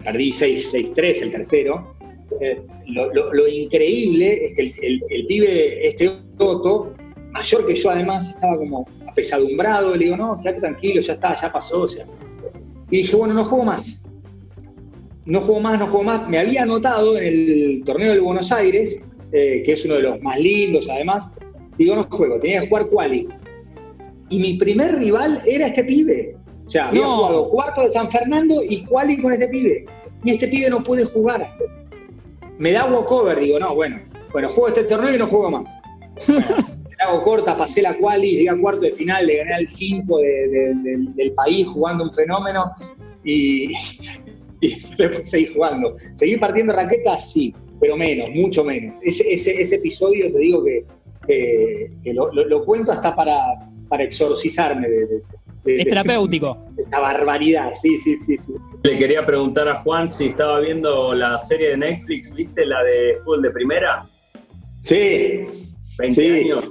[0.03, 1.95] perdí 6-3 el tercero.
[2.41, 6.93] eh, lo, increíble es que el, el- el pibe, este Toto,
[7.31, 9.95] mayor que yo además, estaba como apesadumbrado.
[9.95, 11.85] Le digo, no, quédate tranquilo, ya está, ya pasó.
[12.89, 14.01] Y dije, bueno, no juego más.
[15.25, 16.27] No juego más, no juego más.
[16.27, 20.21] Me había anotado en el torneo del Buenos Aires, eh, que es uno de los
[20.21, 21.33] más lindos además.
[21.77, 23.27] Digo, no juego, tenía que jugar quali.
[24.29, 26.35] Y mi primer rival era este pibe.
[26.73, 27.17] O sea, había No.
[27.17, 29.85] jugado cuarto de San Fernando y quali con este pibe.
[30.23, 31.55] Y este pibe no puede jugar.
[32.57, 33.99] Me da walkover, digo, no, bueno,
[34.31, 35.69] bueno, juego este torneo y no juego más.
[36.27, 36.45] Bueno,
[36.89, 40.17] te hago corta, pasé la quali, llegué a cuarto de final, le gané al 5
[40.17, 42.71] de- de- del- del país jugando un fenómeno
[43.23, 43.71] y,
[44.61, 45.95] y después seguí jugando.
[46.15, 48.95] Seguí partiendo raquetas, sí, pero menos, mucho menos.
[49.03, 50.85] Ese, ese, ese episodio te digo que,
[51.27, 53.37] que- que lo, lo- lo cuento hasta para,
[53.93, 55.21] para exorcizarme de, de-
[55.65, 56.57] de- Es terapéutico.
[56.71, 58.53] de esta barbaridad, sí, sí, sí, sí.
[58.81, 63.17] Le quería preguntar a Juan si estaba viendo la serie de Netflix, ¿viste la de
[63.23, 64.09] fútbol de primera?
[64.81, 65.41] Sí,
[65.99, 66.27] 20 Sí.
[66.31, 66.69] años.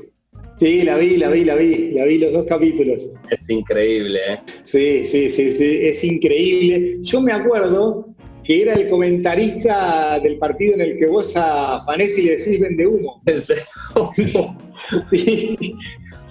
[0.58, 3.04] sí, la vi, la vi, la vi, la vi los dos capítulos.
[3.30, 4.38] Es increíble, ¿eh?
[4.64, 6.98] Sí, sí, sí, sí, es increíble.
[7.02, 8.08] Yo me acuerdo
[8.42, 12.84] que era el comentarista del partido en el que vos a Fanesi le decís vende
[12.84, 13.22] humo.
[13.26, 13.62] En serio.
[15.08, 15.76] Sí, sí,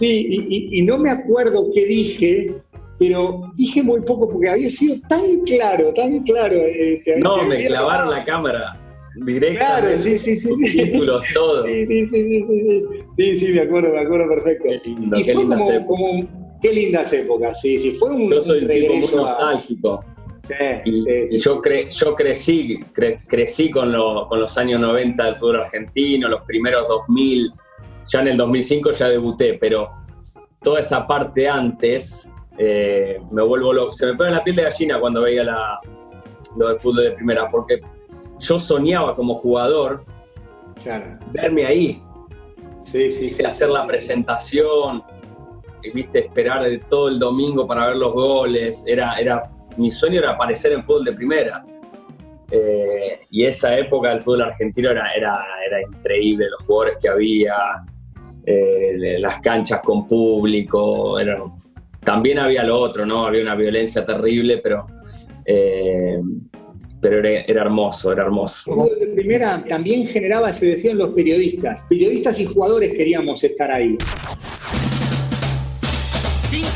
[0.02, 2.54] sí, y, y- y no me acuerdo qué dije,
[3.00, 6.56] pero dije muy poco porque había sido tan claro, tan claro.
[6.56, 8.78] eh, te- No, te me clavaron tomado- la cámara
[9.26, 9.80] directa.
[9.80, 10.54] Claro, sí, sí, sí.
[10.68, 10.84] sí.
[10.84, 11.64] Títulos, todo.
[11.66, 12.84] Sí, sí, sí, sí,
[13.18, 14.66] sí, sí, me acuerdo, me acuerdo perfecto.
[14.84, 15.88] Qué lindo, y qué fue lindas como, épocas.
[15.88, 19.22] como qué lindas épocas, sí, sí, fue un, Yo soy un tipo muy a...
[19.30, 20.06] nostálgico.
[20.48, 20.54] Sí,
[20.86, 24.80] Y, sí, y sí, yo, cre- yo crecí, cre- crecí con, lo- con los años
[24.82, 27.52] 90 del fútbol argentino, los primeros 2000,
[28.06, 29.90] ya en el 2005 ya debuté, pero
[30.64, 33.94] toda esa parte antes eh, me vuelvo loco.
[33.94, 35.80] Se me pone la piel de gallina cuando veía la,
[36.58, 37.82] lo de fútbol de primera, porque
[38.40, 40.06] yo soñaba como jugador
[40.84, 41.12] claro.
[41.32, 42.04] verme ahí,
[42.84, 43.44] Sí, sí, sí.
[43.46, 45.04] hacer la presentación,
[45.94, 48.84] viste, esperar de todo el domingo para ver los goles.
[48.88, 51.64] Era, era, mi sueño era aparecer en fútbol de primera.
[52.52, 57.56] Eh, y esa época del fútbol argentino era, era, era increíble, los jugadores que había,
[58.46, 61.18] eh, las canchas con público,
[62.04, 63.26] también había lo otro, ¿no?
[63.26, 64.88] Había una violencia terrible, pero,
[65.46, 66.20] eh,
[67.00, 68.90] pero era, hermoso, era hermoso.
[69.00, 71.86] De primera también generaba, se decían los periodistas.
[71.88, 73.98] Periodistas y jugadores queríamos estar ahí.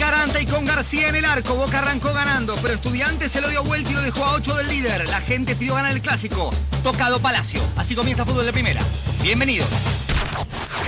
[0.06, 3.50] Sin Caranta y con García en el arco, Boca arrancó ganando, pero Estudiantes se lo
[3.50, 5.08] dio vuelta y lo dejó a 8 del líder.
[5.10, 6.52] La gente pidió ganar el clásico.
[6.84, 7.60] Tocado Palacio.
[7.76, 8.82] Así comienza fútbol de primera.
[9.24, 9.68] Bienvenidos.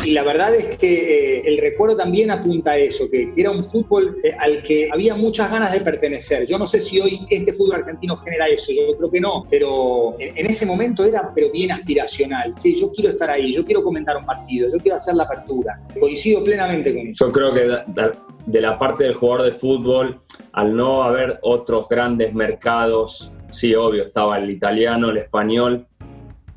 [0.05, 3.67] Y la verdad es que eh, el recuerdo también apunta a eso, que era un
[3.67, 6.45] fútbol eh, al que había muchas ganas de pertenecer.
[6.45, 10.15] Yo no sé si hoy este fútbol argentino genera eso, yo creo que no, pero
[10.19, 12.53] en, en ese momento era pero bien aspiracional.
[12.61, 15.79] Sí, yo quiero estar ahí, yo quiero comentar un partido, yo quiero hacer la apertura.
[15.99, 17.25] Coincido plenamente con eso.
[17.25, 18.13] Yo creo que da- da-
[18.47, 20.21] de la parte del jugador de fútbol,
[20.53, 25.85] al no haber otros grandes mercados, sí, obvio, estaba el italiano, el español,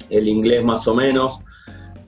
[0.08, 1.40] el inglés más o menos,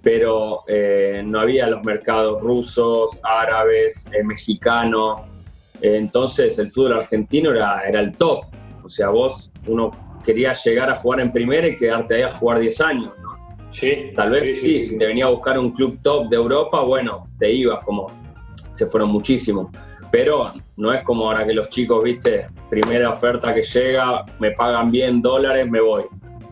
[0.01, 5.23] pero eh, no había los mercados rusos, árabes, eh, mexicanos.
[5.81, 8.45] Entonces el fútbol argentino era, era el top.
[8.85, 9.91] O sea, vos, uno
[10.25, 13.13] quería llegar a jugar en primera y quedarte ahí a jugar 10 años.
[13.21, 13.33] ¿no?
[13.73, 17.27] Sí, Tal vez sí, si te venía a buscar un club top de Europa, bueno,
[17.39, 18.22] te ibas como
[18.73, 19.69] se fueron muchísimos.
[20.11, 24.91] Pero no es como ahora que los chicos, viste, primera oferta que llega, me pagan
[24.91, 26.03] bien dólares, me voy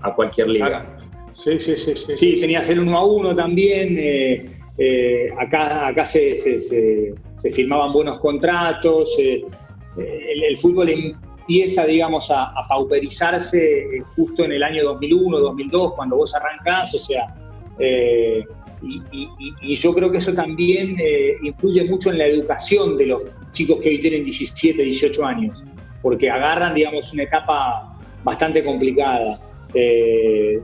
[0.00, 0.96] a cualquier liga.
[1.34, 1.94] Sí, sí, sí.
[1.96, 3.96] Sí, sí tenías el uno a uno también.
[3.98, 9.10] eh, eh, acá acá se, se, se- se firmaban buenos contratos.
[9.18, 9.44] eh,
[9.98, 16.16] el, el fútbol empieza, digamos, a, a pauperizarse justo en el año 2001, 2002, cuando
[16.16, 16.94] vos arrancás.
[16.94, 17.26] O sea,
[17.78, 18.44] eh,
[18.82, 19.28] y, y-
[19.62, 23.80] y- yo creo que eso también eh, influye mucho en la educación de los chicos
[23.80, 25.62] que hoy tienen 17, 18 años,
[26.02, 29.38] porque agarran, digamos, una etapa bastante complicada.
[29.74, 30.58] Eh,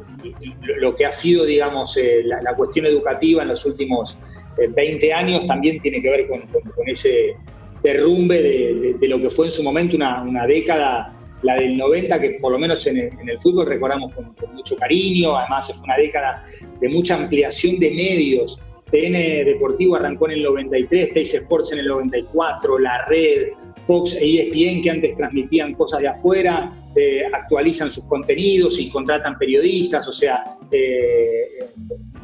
[0.80, 4.18] lo- que ha sido, digamos, eh, la, la cuestión educativa en los últimos
[4.58, 7.36] eh, 20 años también tiene que ver con, con- con ese
[7.82, 11.76] derrumbe de, de- de lo que fue en su momento una, una década, la del
[11.76, 15.84] 90, que por lo menos en el, fútbol recordamos con, con mucho cariño, además fue
[15.84, 16.44] una década
[16.80, 18.58] de mucha ampliación de medios.
[18.90, 23.48] TN Deportivo arrancó en el 93, Teis Sports en el 94, La Red,
[23.86, 29.38] Fox e ESPN que antes transmitían cosas de afuera, eh, actualizan sus contenidos y contratan
[29.38, 31.66] periodistas, o sea, eh,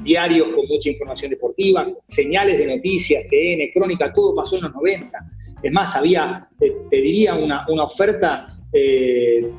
[0.02, 5.18] diarios con mucha información deportiva, señales de noticias, TN, crónica, todo pasó en los 90.
[5.62, 9.50] Es más, había, eh, te diría, una, una oferta eh,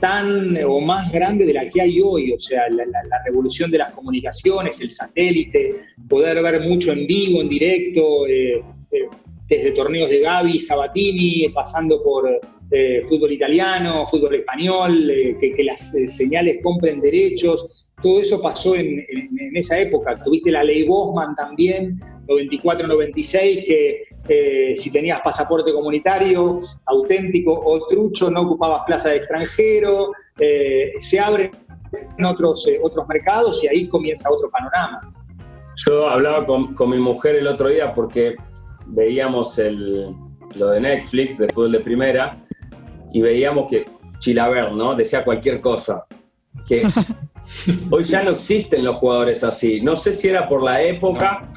[0.00, 2.84] tan o más grande de la que hay hoy, o sea, la,
[3.24, 5.76] revolución de las comunicaciones, el satélite,
[6.08, 9.08] poder ver mucho en vivo, en directo, eh, eh,
[9.48, 12.28] desde torneos de Gaby, Sabatini, pasando por
[12.70, 19.06] eh, fútbol italiano, fútbol español, que, las señales compren derechos, todo eso pasó en,
[19.54, 20.22] esa época.
[20.22, 28.42] Tuviste la ley Bosman también, 94-96, que si tenías pasaporte comunitario auténtico o trucho, no
[28.42, 31.52] ocupabas plaza de extranjero, eh, se abren
[32.24, 35.12] otros, eh, otros mercados y ahí comienza otro panorama.
[35.86, 38.36] Yo hablaba con, con mi mujer el otro día porque
[38.86, 40.14] veíamos el,
[40.56, 42.44] lo de Netflix, de fútbol de primera,
[43.12, 43.86] y veíamos que
[44.18, 44.94] Chilaver, ¿no?
[44.94, 46.06] Decía cualquier cosa.
[46.66, 46.82] Que
[47.90, 49.80] hoy ya no existen los jugadores así.
[49.80, 51.52] No sé si era por la época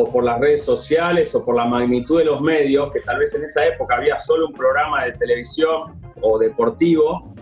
[0.00, 3.34] o por las redes sociales o por la magnitud de los medios, que tal vez
[3.34, 7.34] en esa época había solo un programa de televisión o deportivo,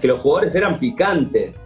[0.00, 1.60] que los jugadores eran picantes.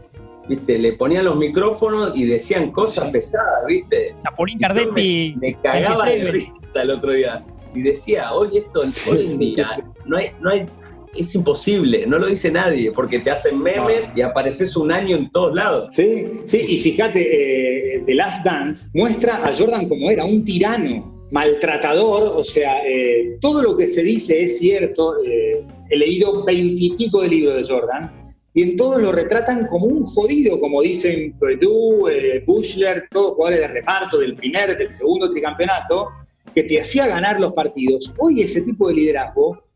[0.49, 0.79] ¿Viste?
[0.79, 4.17] Le ponían los micrófonos y decían cosas pesadas, ¿viste?
[4.25, 5.37] Napolín Cardetti.
[5.41, 7.45] Me, cagaba de risa el otro día.
[7.73, 10.67] Y decía, oye, esto hoy en día no hay, no hay
[11.15, 15.31] es imposible, no lo dice nadie, porque te hacen memes y apareces un año en
[15.31, 15.95] todos lados.
[15.95, 21.27] Sí, sí, y fíjate, eh, The Last Dance muestra a Jordan como era, un tirano,
[21.31, 25.15] maltratador, o sea, eh, todo lo que se dice es cierto.
[25.25, 30.07] Eh, he leído veintipico de libros de Jordan, y en todos lo retratan como un
[30.07, 36.09] jodido, como dicen Purdue, Bushler, todos jugadores de reparto del primer, del segundo tricampeonato,
[36.55, 38.13] que te hacía ganar los partidos.
[38.19, 39.70] Hoy ese tipo de liderazgo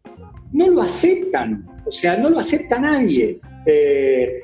[0.55, 3.39] no lo aceptan, o sea, no lo acepta nadie.
[3.67, 4.41] Eh,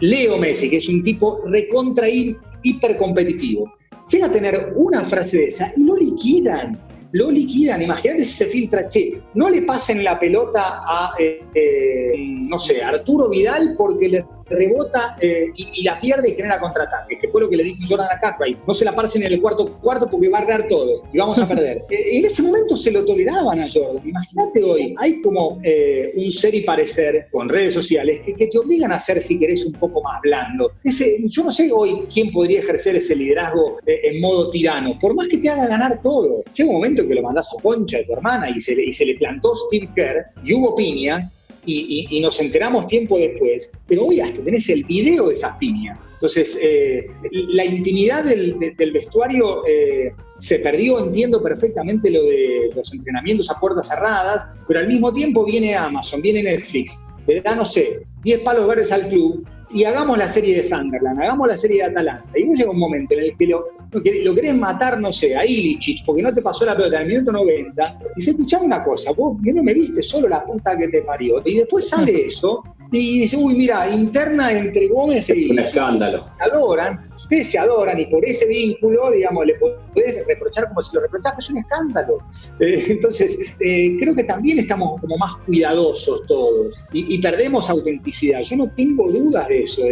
[0.00, 3.72] Leo Messi, que es un tipo recontra hiper competitivo,
[4.10, 6.80] llega a tener una frase de esa y lo liquidan,
[7.12, 7.82] lo liquidan.
[7.82, 12.82] Imagínate si se filtra, che, no le pasen la pelota a, eh, eh, no sé,
[12.82, 14.24] Arturo Vidal porque le
[14.54, 18.08] rebota eh, y, la pierde y genera contraataque, que fue lo que le dijo Jordan
[18.10, 18.58] a Cartwright.
[18.66, 21.38] No se la pasen en el cuarto cuarto porque va a arder todo y vamos
[21.38, 21.84] a perder.
[21.94, 24.06] Eh, en ese momento se lo toleraban a Jordan.
[24.08, 28.92] Imagínate hoy, hay como eh, un ser y parecer con redes sociales que, te obligan
[28.92, 30.72] a ser, si querés, un poco más blando.
[30.82, 35.28] Ese, yo no sé hoy quién podría ejercer ese liderazgo en modo tirano, por más
[35.28, 36.42] que te haga ganar todo.
[36.54, 39.04] Llega un momento que lo mandás a concha de tu hermana y se, y se
[39.04, 44.42] le plantó Steve Kerr y hubo piñas y, nos enteramos tiempo después, pero hoy hasta
[44.42, 45.98] tenés el video de esas piñas.
[46.14, 48.56] Entonces, eh, la intimidad del,
[48.92, 54.88] vestuario eh, se perdió, entiendo perfectamente lo de los entrenamientos a puertas cerradas, pero al
[54.88, 59.46] mismo tiempo viene Amazon, viene Netflix, le da, no sé, 10 palos verdes al club
[59.74, 62.38] y hagamos la serie de Sunderland, hagamos la serie de Atalanta.
[62.38, 65.44] Y no llega un momento en el que lo, lo querés matar, no sé, a
[65.44, 67.98] Ilicic, porque no te pasó la pelota en el minuto 90.
[68.16, 71.42] Y se escuchaba una cosa, vos no me viste solo la puta que te parió.
[71.44, 76.28] Y después sale eso y dice, uy, mira, interna entre Gómez y Un escándalo.
[76.38, 81.02] Adoran ustedes se adoran y por ese vínculo, digamos, le puedes reprochar como si lo
[81.02, 82.18] reprochas, es un escándalo.
[82.60, 88.42] Eh, entonces, eh, creo que también estamos como más cuidadosos todos y, perdemos autenticidad.
[88.42, 89.82] Yo no tengo dudas de eso.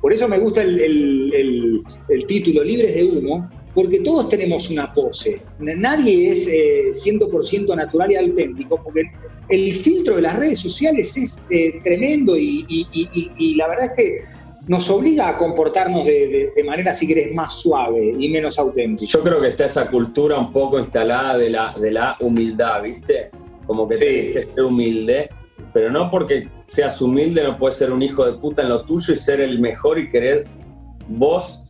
[0.00, 1.84] por eso me gusta el,
[2.26, 5.40] título, Libres de Humo, porque todos tenemos una pose.
[5.58, 9.02] Nadie es 100% eh, natural y auténtico, porque
[9.50, 11.38] el filtro de las redes sociales es
[11.84, 14.35] tremendo y, y, la verdad es que
[14.66, 19.10] nos obliga a comportarnos de, manera, si querés, más suave y menos auténtica.
[19.10, 23.30] Yo creo que está esa cultura un poco instalada de la, de la humildad, ¿viste?
[23.66, 25.30] Como que tienes que ser humilde,
[25.72, 29.14] pero no porque seas humilde no puedes ser un hijo de puta en lo tuyo
[29.14, 30.46] y ser el mejor y querer
[31.08, 31.62] vos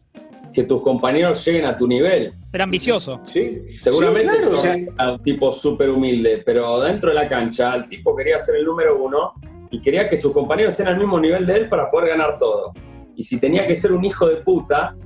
[0.54, 2.32] que tus compañeros lleguen a tu nivel.
[2.50, 3.20] Ser ambicioso.
[3.26, 8.38] Sí, seguramente sí, un tipo súper humilde, pero dentro de la cancha el tipo quería
[8.38, 9.35] ser el número uno
[9.70, 12.72] y quería que sus compañeros estén al mismo nivel de él para poder ganar todo.
[13.14, 14.96] Y si tenía que ser un hijo de puta,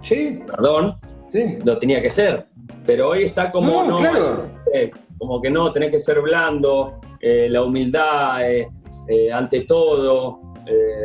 [0.00, 0.42] sí.
[0.46, 0.94] perdón,
[1.64, 2.46] lo tenía que ser.
[2.86, 4.00] Pero hoy está como, no,
[4.72, 8.68] eh, como que no, tenés que ser blando, eh, la humildad eh,
[9.32, 10.40] ante todo,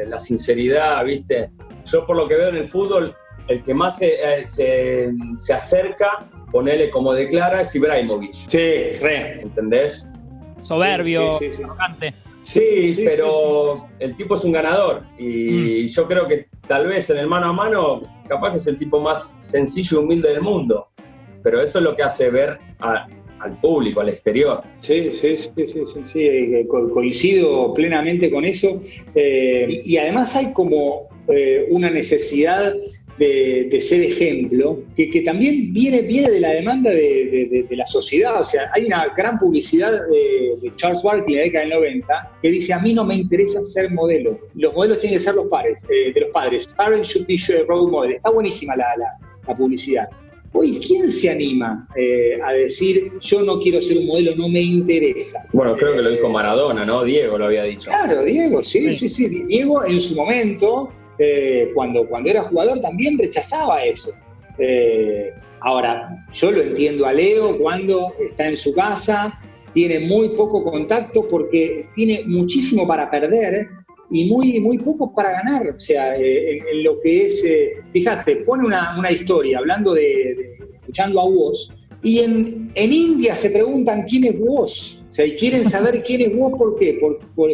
[0.07, 1.49] la sinceridad, ¿viste?
[1.85, 3.15] Yo por lo que veo en el fútbol,
[3.47, 8.33] el que más se, se, se acerca, ponele como declara, es Ibrahimovic.
[8.33, 9.41] Sí, re.
[9.41, 10.07] ¿Entendés?
[10.59, 12.13] Soberbio, sí, arrogante.
[12.45, 15.87] Sí, pero el tipo es un ganador y mm.
[15.87, 18.99] yo creo que tal vez en el mano a mano, capaz que es el tipo
[18.99, 20.89] más sencillo y humilde del mundo,
[21.41, 24.61] pero eso es lo que hace ver al público, al exterior.
[24.81, 25.83] Sí, sí, sí, sí,
[26.13, 28.79] sí, eh, coincido plenamente con eso.
[29.15, 32.75] Eh, y además hay como eh, una necesidad
[33.17, 38.41] de, ser ejemplo, que, que, también viene, viene de la demanda de, de, la sociedad.
[38.41, 42.51] O sea, hay una gran publicidad de, Charles Barkley en la década del 90 que
[42.51, 44.37] dice, a mí no me interesa ser modelo.
[44.55, 46.67] Los modelos tienen que ser los padres, eh, de los padres.
[46.75, 47.37] Parents should be
[47.67, 48.11] role model.
[48.13, 50.09] Está buenísima la, la, publicidad.
[50.53, 54.61] Hoy, ¿quién se anima eh, a decir yo no quiero ser un modelo, no me
[54.61, 55.45] interesa?
[55.51, 57.03] Bueno, creo que lo dijo Maradona, ¿no?
[57.03, 57.89] Diego lo había dicho.
[57.89, 59.27] Claro, Diego, sí, sí, sí.
[59.27, 64.11] Diego en su momento eh, cuando, cuando era jugador también rechazaba eso.
[64.57, 69.39] Eh, ahora, yo lo entiendo a Leo cuando está en su casa,
[69.73, 73.67] tiene muy poco contacto porque tiene muchísimo para perder
[74.09, 75.75] y muy, muy poco para ganar.
[75.75, 77.45] O sea, eh, en, lo que es,
[77.91, 83.49] fíjate, pone una, una, historia hablando de, escuchando a vos, y en, en India se
[83.49, 85.04] preguntan quién es vos.
[85.15, 86.99] Sea, y quieren saber quién es vos, ¿por qué?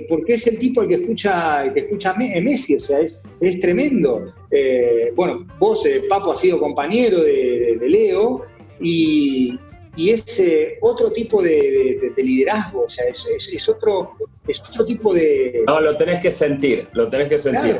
[0.09, 3.21] porque es el tipo el que escucha, el que escucha a Messi, o sea, es,
[3.39, 4.33] es tremendo.
[4.49, 8.47] Eh, bueno, vos, eh, Papo, has sido compañero de, Leo
[8.79, 9.59] y,
[9.95, 14.13] y es eh, otro tipo de, liderazgo, o sea, es, otro,
[14.47, 15.61] es otro tipo de...
[15.67, 17.77] No, lo tenés que sentir, lo tenés que sentir.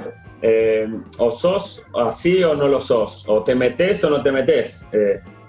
[1.17, 4.85] o sos así o no lo sos, o te metes o no te metes,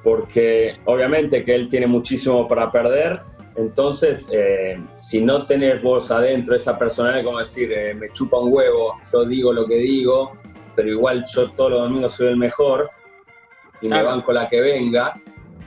[0.02, 3.20] porque obviamente que él tiene muchísimo para perder
[3.54, 8.52] entonces, eh, si no tenés vos adentro esa personalidad, como decir, eh, me chupa un
[8.52, 10.32] huevo, yo digo lo que digo,
[10.74, 12.90] pero igual yo todos los domingos soy el mejor
[13.82, 15.20] y me banco la que venga,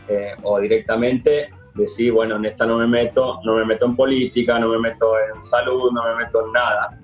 [0.07, 4.57] eh, o directamente decir, bueno, en esta no me meto, no me meto en política,
[4.57, 6.99] no me meto en salud, no me meto en nada.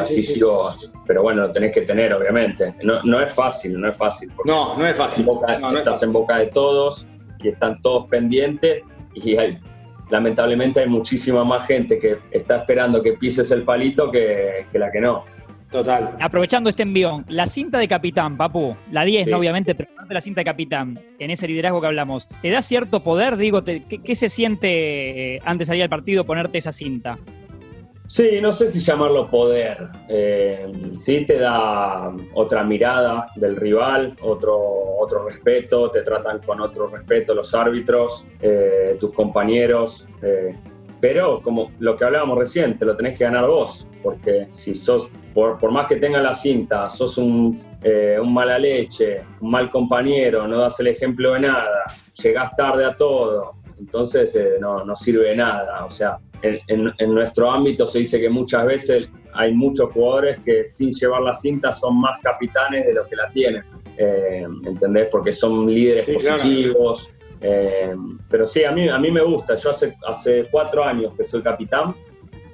[0.00, 0.74] así sigo,
[1.06, 2.74] pero bueno, lo tenés que tener, obviamente.
[2.82, 4.30] No, es fácil, no es fácil.
[4.44, 5.26] No, no es fácil.
[5.78, 7.06] estás en boca de todos
[7.38, 8.82] y están todos pendientes
[9.14, 9.36] y
[10.10, 15.00] lamentablemente hay muchísima más gente que está esperando que pises el palito que, la que
[15.00, 15.24] no.
[15.70, 16.16] Total.
[16.20, 19.38] Aprovechando este envión, la cinta de capitán, Papu, la 10, ¿no?
[19.38, 23.36] obviamente, pero la cinta de capitán, en ese liderazgo que hablamos, ¿te da cierto poder?
[23.36, 27.18] Digo, ¿qué, se siente eh, antes de salir al partido ponerte esa cinta?
[28.06, 29.88] Sí, no sé si llamarlo poder.
[30.08, 34.56] Eh, sí te da otra mirada del rival, otro,
[35.00, 40.06] otro respeto, te tratan con otro respeto los árbitros, eh, tus compañeros.
[40.22, 40.54] Eh,
[41.00, 45.10] pero como lo que hablábamos recién, te lo tenés que ganar vos, porque si sos,
[45.32, 47.54] por, por más que tengas la cinta, sos un,
[48.20, 51.84] un mala leche, un mal compañero, no das el ejemplo de nada,
[52.22, 55.84] llegás tarde a todo, entonces no, no sirve de nada.
[55.84, 60.92] O sea, en, nuestro ámbito se dice que muchas veces hay muchos jugadores que sin
[60.92, 63.64] llevar la cinta son más capitanes de los que la tienen.
[63.96, 65.08] Eh, ¿Entendés?
[65.10, 67.10] Porque son líderes positivos.
[67.40, 67.94] Eh,
[68.28, 69.54] pero sí, a mí, a mí me gusta.
[69.54, 71.94] Yo hace, hace cuatro años que soy capitán.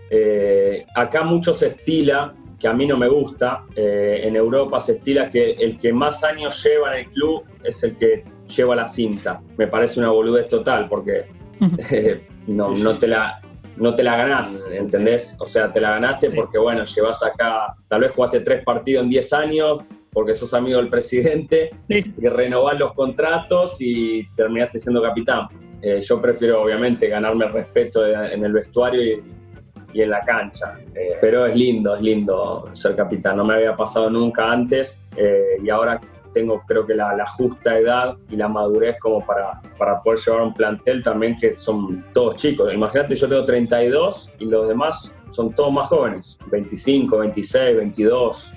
[0.09, 3.65] Eh, acá mucho se estila, que a mí no me gusta.
[3.75, 7.97] en Europa se estila que el que más años lleva en el club es el
[7.97, 9.43] que lleva la cinta.
[9.57, 11.27] Me parece una boludez total porque
[12.47, 13.41] no, no, te la,
[13.81, 15.37] no te la ganás, ¿entendés?
[15.41, 19.11] O sea, te la ganaste porque, bueno, llevas acá, tal vez jugaste tres partidos en
[19.11, 19.81] diez años,
[20.13, 25.49] porque sos amigo del presidente, y renovás los contratos y terminaste siendo capitán.
[25.83, 30.79] Eh, yo prefiero, obviamente, ganarme el respeto en el vestuario y, en la cancha.
[30.95, 33.39] Eh, pero es lindo, es lindo ser capitán.
[33.39, 35.99] No me había pasado nunca antes eh, y ahora
[36.33, 40.55] tengo creo que la, justa edad y la madurez como para, para poder llevar un
[40.55, 42.73] plantel también que son todos chicos.
[42.73, 48.53] Imagínate, yo tengo 32 y los demás son todos más jóvenes, 25, 26, 22.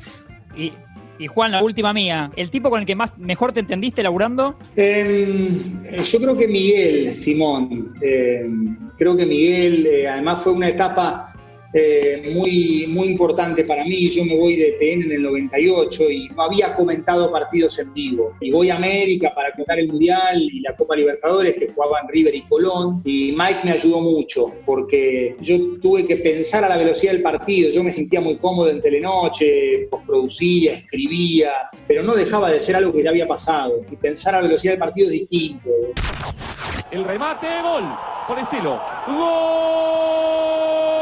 [0.55, 0.73] Y,
[1.19, 4.55] y Juan, la última mía, ¿el tipo con el que más mejor te entendiste laburando?
[4.75, 7.93] Em, yo creo que Miguel, Simón.
[8.01, 11.32] Em, creo que Miguel, eh, además fue una etapa
[11.73, 14.09] eh, muy, muy importante para mí.
[14.09, 18.33] Yo me voy de TN en el 98 y no había comentado partidos en vivo.
[18.41, 22.35] Y voy a América para contar el Mundial y la Copa Libertadores que jugaban River
[22.35, 23.01] y Colón.
[23.05, 27.71] Y Mike me ayudó mucho porque yo tuve que pensar a la velocidad del partido.
[27.71, 31.51] Yo me sentía muy cómodo en Telenoche, producía, escribía,
[31.87, 33.81] pero no dejaba de ser algo que ya había pasado.
[33.91, 35.69] Y pensar a la velocidad del partido es distinto.
[36.91, 37.83] El remate, gol,
[38.27, 38.79] por estilo.
[39.07, 40.92] ¡Gol!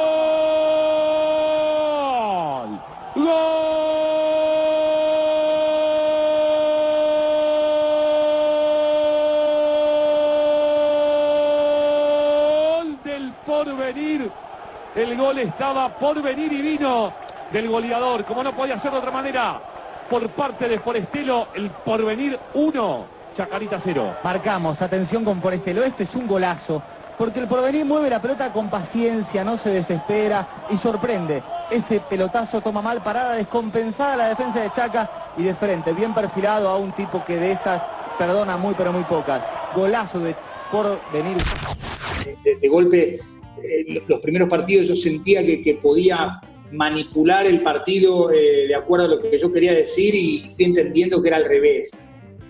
[14.95, 17.13] El gol estaba por venir y vino
[17.51, 19.59] del goleador, como no podía ser de otra manera.
[20.09, 23.05] Por parte de Forestelo, el porvenir 1,
[23.37, 24.15] Chacarita 0.
[24.23, 26.81] Marcamos, atención con Forestelo, este es un golazo.
[27.17, 31.43] porque el porvenir mueve la pelota con paciencia, no se desespera y sorprende.
[31.69, 36.67] Ese pelotazo toma mal parada, descompensada la defensa de Chaca y de frente, bien perfilado
[36.67, 37.81] a un tipo que de esas
[38.17, 39.41] perdona muy pero muy pocas.
[39.75, 40.35] Golazo de
[40.71, 41.37] porvenir.
[42.43, 43.19] De, de golpe,
[43.63, 46.39] eh, los primeros partidos yo sentía que, que podía
[46.71, 51.21] manipular el partido eh, de acuerdo a lo que yo quería decir y fui entendiendo
[51.21, 51.91] que era al revés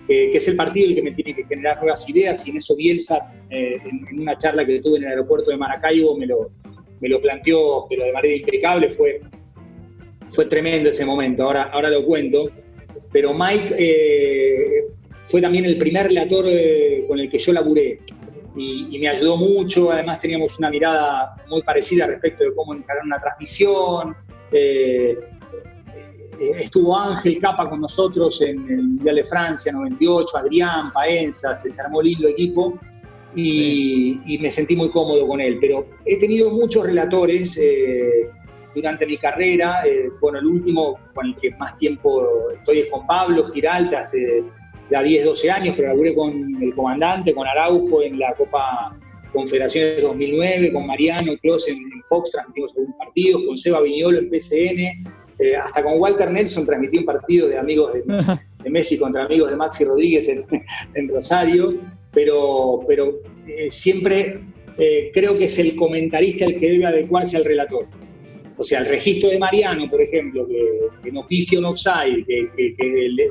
[0.06, 2.76] que es el partido el que me tiene que generar nuevas ideas y en eso
[2.76, 6.50] Bielsa, eh, en, una charla que tuve en el aeropuerto de Maracaibo, me lo,
[7.00, 9.20] me lo planteó, pero de manera impecable, fue,
[10.30, 12.50] fue tremendo ese momento, ahora, ahora lo cuento,
[13.12, 14.84] pero Mike eh,
[15.26, 18.00] fue también el primer relator eh, con el que yo laburé
[18.54, 23.20] y, me ayudó mucho, además teníamos una mirada muy parecida respecto de cómo encarar una
[23.20, 24.14] transmisión,
[24.52, 25.18] eh,
[26.38, 32.02] estuvo Ángel Capa con nosotros en el Mundial de Francia 98, Adrián, Paenza, se armó
[32.02, 32.78] lindo equipo
[33.34, 35.58] y, me sentí muy cómodo con él.
[35.60, 38.28] Pero he tenido muchos relatores eh,
[38.74, 39.86] durante mi carrera.
[39.86, 44.42] Eh, bueno, el último con el que más tiempo estoy es con Pablo Giralta, hace
[44.92, 48.96] ya 10, 12 años, pero laburé con el comandante, con Araujo en la Copa
[49.32, 54.28] Confederaciones 2009, con Mariano Clos en, en Fox, transmitimos algunos partidos, con Seba Viñolo en
[54.28, 59.50] PCN eh, hasta con Walter Nelson transmití un partido de amigos de, Messi contra amigos
[59.50, 60.28] de Maxi Rodríguez
[60.94, 61.74] en, Rosario,
[62.12, 64.40] pero, pero eh, siempre
[64.78, 67.86] eh, creo que es el comentarista el que debe adecuarse al relator.
[68.56, 72.74] O sea, el registro de Mariano, por ejemplo, que, no pifio no offside, que,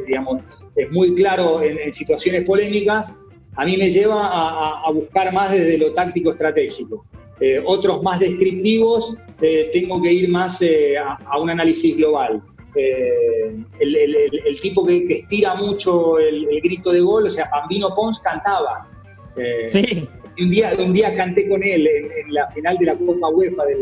[0.06, 0.42] digamos,
[0.76, 3.14] es muy claro en, situaciones polémicas,
[3.56, 7.06] a mí me lleva a, a buscar más desde lo táctico estratégico.
[7.42, 12.40] Eh, otros más descriptivos, eh, tengo que ir más eh, a, un análisis global.
[12.76, 18.88] El, tipo que, estira mucho el, grito de gol, o sea, Bambino Pons cantaba.
[19.68, 20.08] sí.
[20.40, 23.80] Un día, un día canté con él en, la final de la Copa UEFA del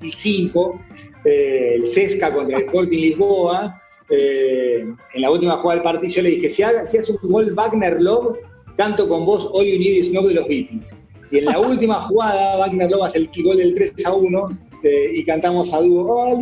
[0.00, 0.80] 2005,
[1.24, 3.80] el Sesca contra el Sporting Lisboa.
[4.10, 8.38] en la última jugada del partido yo le dije, si, haces un gol Wagner Love,
[8.76, 10.96] canto con vos All You Need Is Love de los Beatles.
[11.30, 15.10] Y en la última jugada, Wagner Lobo hace el gol del 3 a 1 eh,
[15.14, 16.38] y cantamos a dúo,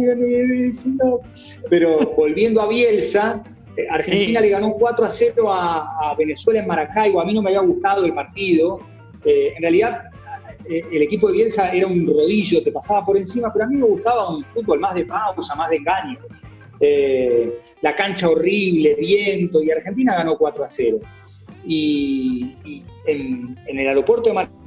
[1.71, 3.43] pero volviendo a Bielsa,
[3.77, 7.21] eh, Argentina le ganó 4 a 0 a, Venezuela en Maracaibo.
[7.21, 8.81] A mí no me había gustado el partido.
[9.25, 10.03] Eh, en realidad,
[10.69, 13.87] el equipo de Bielsa era un rodillo, te pasaba por encima, pero a mí me
[13.87, 16.19] gustaba un fútbol más de pausa, más de engaño.
[17.83, 20.99] la cancha horrible, viento, y Argentina ganó 4 a 0.
[21.67, 24.67] Y, en, el aeropuerto de Maracaibo,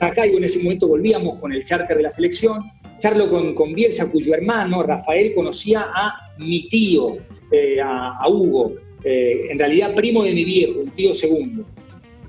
[0.00, 2.60] acá y en ese momento volvíamos con el charter de la selección.
[2.98, 7.18] Charlo con, Bielsa, cuyo hermano, Rafael, conocía a mi tío,
[7.52, 8.72] eh, a, Hugo,
[9.04, 11.64] eh, en realidad primo de mi viejo, un tío segundo.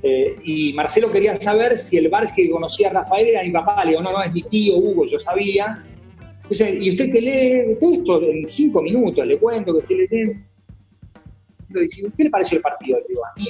[0.03, 3.83] Eh, y Marcelo quería saber si el bar que conocía a Rafael era mi papá.
[3.83, 5.83] Le digo, no, no, es mi tío Hugo, yo sabía.
[6.43, 9.25] Entonces, ¿y usted que lee todo esto en cinco minutos?
[9.25, 10.39] Le cuento que estoy leyendo.
[12.17, 12.97] ¿Qué le pareció el partido?
[12.97, 13.49] A mí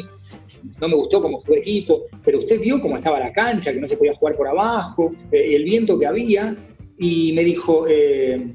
[0.81, 3.79] no me gustó cómo fue el equipo, pero usted vio cómo estaba la cancha, que
[3.79, 6.55] no se podía jugar por abajo, eh, el viento que había,
[6.97, 8.53] y me dijo, eh,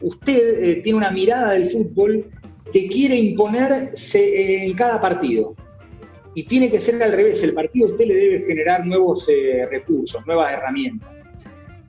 [0.00, 2.26] usted tiene una mirada del fútbol
[2.72, 5.54] que quiere imponerse en cada partido.
[6.36, 9.26] Y tiene que ser al revés, el partido usted le debe generar nuevos
[9.68, 11.08] recursos, nuevas herramientas.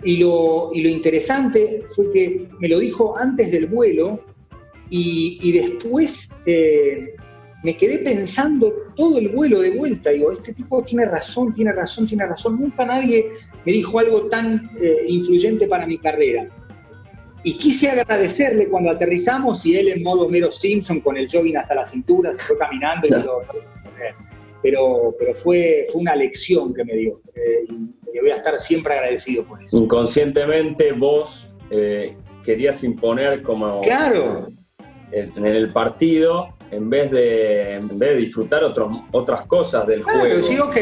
[0.04, 4.20] Y lo, y lo, interesante fue que me lo dijo antes del vuelo
[4.90, 6.40] y, y después
[7.64, 10.12] me quedé pensando todo el vuelo de vuelta.
[10.12, 12.60] Digo, este tipo tiene razón, tiene razón, tiene razón.
[12.60, 13.30] Nunca nadie
[13.66, 16.48] me dijo algo tan eh, influyente para mi carrera.
[17.44, 21.76] Y quise agradecerle cuando aterrizamos y él en modo mero Simpson con el jogging hasta
[21.76, 23.42] la cintura se fue caminando y lo,
[24.68, 28.96] pero, pero fue, fue una lección que me dio eh, y, voy a estar siempre
[28.96, 29.78] agradecido por eso.
[29.78, 33.80] Inconscientemente vos eh, querías imponer como...
[33.80, 34.50] Claro.
[35.14, 40.44] En el partido en vez de, en vez de disfrutar otros, otras cosas del juego.
[40.44, 40.76] Sí, ok.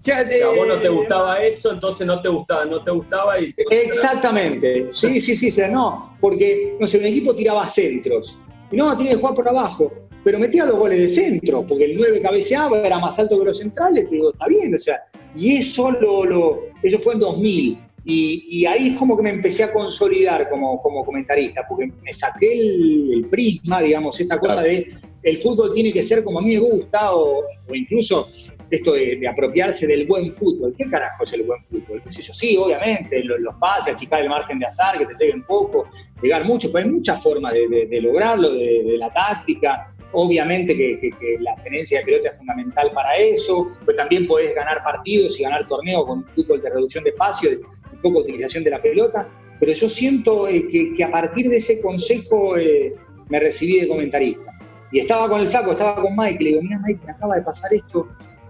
[0.00, 3.52] Ya, o vos no te gustaba eso, entonces no te gustaba, no te gustaba y
[3.52, 4.88] te Exactamente.
[4.92, 8.38] Sí, sí, sí, o no, porque, no sé, un equipo tiraba centros.
[8.70, 9.92] Y no, tiene que jugar por abajo.
[10.26, 13.60] Pero metía dos goles de centro, porque el 9 cabeceaba, era más alto que los
[13.60, 15.04] centrales, digo, está bien, o sea,
[15.36, 17.78] y eso lo, lo eso fue en 2000.
[18.04, 22.54] Y, ahí es como que me empecé a consolidar como, como comentarista, porque me saqué
[22.54, 26.58] el, prisma, digamos, esta cosa de el fútbol tiene que ser como a mí me
[26.58, 28.28] gusta, o, incluso
[28.68, 30.74] esto de, apropiarse del buen fútbol.
[30.76, 32.02] ¿Qué carajo es el buen fútbol?
[32.02, 35.88] ¿Qué Sí, obviamente, los, los pases, achicar el margen de azar, que te lleguen poco,
[36.20, 39.92] llegar mucho, pero hay muchas formas de, lograrlo, de, la táctica.
[40.16, 45.38] Obviamente que, la tenencia de pelota es fundamental para eso, pero también podés ganar partidos
[45.38, 49.28] y ganar torneos con fútbol de reducción de espacio y poca utilización de la pelota.
[49.60, 52.94] Pero yo siento eh, que, a partir de ese consejo eh,
[53.28, 54.58] me recibí de comentarista.
[54.90, 57.42] Y estaba con el flaco, estaba con Mike, le digo, mira Mike, me acaba de
[57.42, 58.08] pasar esto.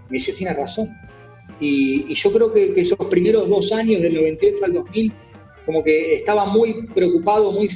[0.09, 0.89] Me dice, tienes razón.
[1.59, 5.13] Y, yo creo que, esos primeros dos años, del 98 al 2000,
[5.65, 7.69] como que estaba muy preocupado, muy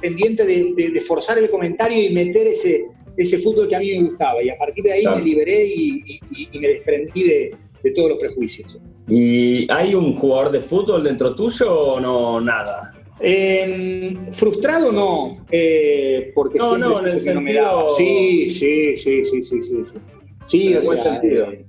[0.00, 2.86] pendiente de, de- de forzar el comentario y meter ese,
[3.18, 4.42] ese fútbol que a mí me gustaba.
[4.42, 5.18] Y a partir de ahí Claro.
[5.18, 8.78] me liberé y, y- y me desprendí de, de todos los prejuicios.
[9.08, 12.40] ¿Y hay un jugador de fútbol dentro tuyo o no?
[12.40, 12.92] Nada.
[13.20, 17.88] Eh, frustrado no, eh, porque No, no, en el que no me sentido- daba.
[17.96, 19.74] Sí, sí, sí, sí, sí, sí.
[20.46, 21.50] Sí, Sí, o sea, sentido.
[21.52, 21.64] eh,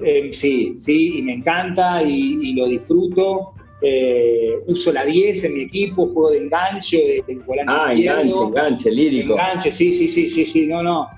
[0.00, 3.52] eh, sí, sí, y me encanta y, y lo disfruto.
[3.80, 8.20] Eh, uso la 10 en mi equipo, juego de enganche, de, de volante Ah, izquierdo.
[8.22, 9.32] enganche, enganche, lírico.
[9.34, 11.08] Enganche, sí, sí, sí, sí, sí, no, no.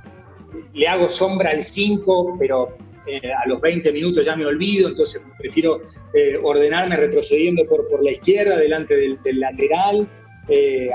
[0.75, 5.23] Le hago sombra al 5, pero eh, a los 20 minutos ya me olvido, entonces
[5.39, 5.81] prefiero
[6.13, 10.07] eh, ordenarme retrocediendo por, por la izquierda, delante del, del lateral,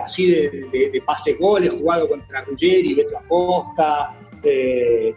[0.03, 4.13] así de, de- de pases goles, jugado contra Ruggeri, Beto Acosta,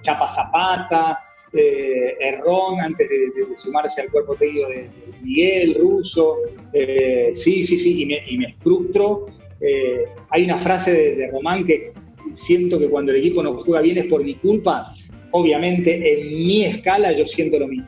[0.01, 1.19] Chapa Zapata,
[1.53, 6.37] Errón antes de, sumarse al cuerpo técnico de, de Miguel, Russo,
[6.73, 9.27] eh, sí, sí, sí, y me, y me frustro.
[9.61, 11.93] Eh, hay una frase de, de Román que
[12.35, 14.95] siento que cuando el equipo no juega bien es por mi culpa.
[15.33, 17.87] Obviamente, en mi escala yo siento lo mismo.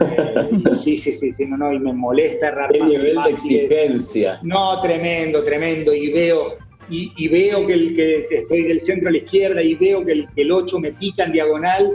[0.00, 3.30] Eh, sí, sí, sí, sí, no, no, y me molesta errar ¿Qué pases nivel de
[3.30, 4.38] exigencia?
[4.42, 5.92] No, tremendo, tremendo.
[5.94, 6.56] Y veo,
[6.88, 10.12] y, y veo que, el, que estoy del centro a la izquierda y veo que
[10.12, 11.90] el, que el 8 me pica en diagonal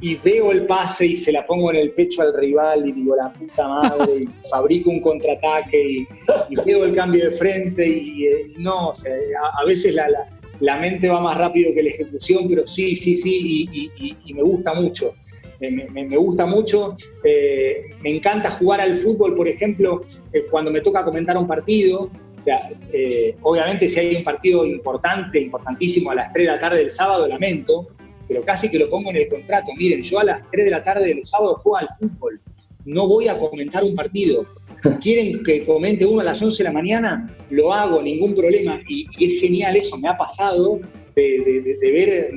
[0.00, 3.16] y veo el pase y se la pongo en el pecho al rival y digo,
[3.16, 6.08] la puta madre, y fabrico un contraataque y,
[6.50, 10.08] y veo el cambio de frente y eh, no, o sea, a, a veces la,
[10.08, 10.28] la-
[10.60, 13.68] la mente va más rápido que la ejecución, pero sí, sí, sí,
[14.26, 15.14] y, me gusta mucho.
[15.60, 20.72] Me, me- me gusta mucho, eh, me encanta jugar al fútbol, por ejemplo, eh, cuando
[20.72, 22.02] me toca comentar un partido,
[22.40, 26.58] o sea, eh, obviamente si hay un partido importante, importantísimo a las 3 de la
[26.58, 27.88] tarde del sábado, lamento,
[28.28, 29.72] pero casi que lo pongo en el contrato.
[29.76, 32.40] Miren, yo a las 3 de la tarde de los sábados juego al fútbol,
[32.84, 34.46] no voy a comentar un partido.
[35.02, 38.80] Quieren que comente uno a las 11 de la mañana, lo hago, ningún problema.
[38.88, 40.78] Y, y es genial eso, me ha pasado
[41.16, 42.30] de, de- de- de ver,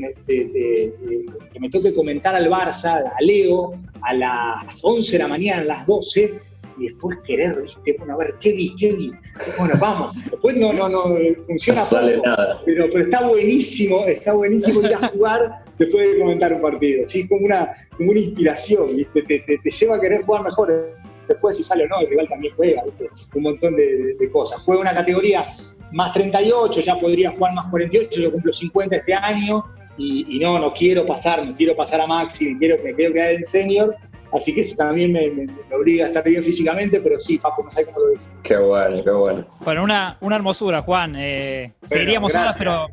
[1.53, 5.65] que me toque comentar al Barça, a Leo, a las 11 de la mañana, a
[5.65, 6.33] las 12,
[6.79, 7.95] y después querer, ¿viste?
[7.99, 8.75] Bueno, a ver, ¿qué vi?
[8.75, 9.11] ¿Qué vi?
[9.59, 10.13] Bueno, vamos.
[10.31, 11.03] Después no, no, no,
[11.45, 12.61] funciona No sale poco, nada.
[12.65, 17.07] Pero, pero está buenísimo, está buenísimo ir a jugar después de comentar un partido.
[17.07, 17.21] ¿sí?
[17.21, 19.21] Es como una, como una inspiración, ¿viste?
[19.23, 20.95] Te, te- te lleva a querer jugar mejor.
[21.27, 23.09] Después si sale o no, el rival también juega, ¿viste?
[23.35, 24.61] un montón de, cosas.
[24.63, 25.45] Juega una categoría
[25.91, 29.63] más 38, ya podría jugar más 48, yo cumplo 50 este año
[29.97, 33.13] y, y no, no quiero pasar, no quiero pasar a Maxi, me quiero, me quiero
[33.13, 33.95] quedar en senior,
[34.33, 37.63] así que eso también me, me- me obliga a estar bien físicamente, pero sí, Papu,
[37.63, 38.29] no sé cómo lo dice.
[38.43, 39.45] Qué bueno, qué bueno.
[39.63, 41.15] Bueno, una, una hermosura, Juan.
[41.17, 42.87] Eh, seguiríamos horas, pero,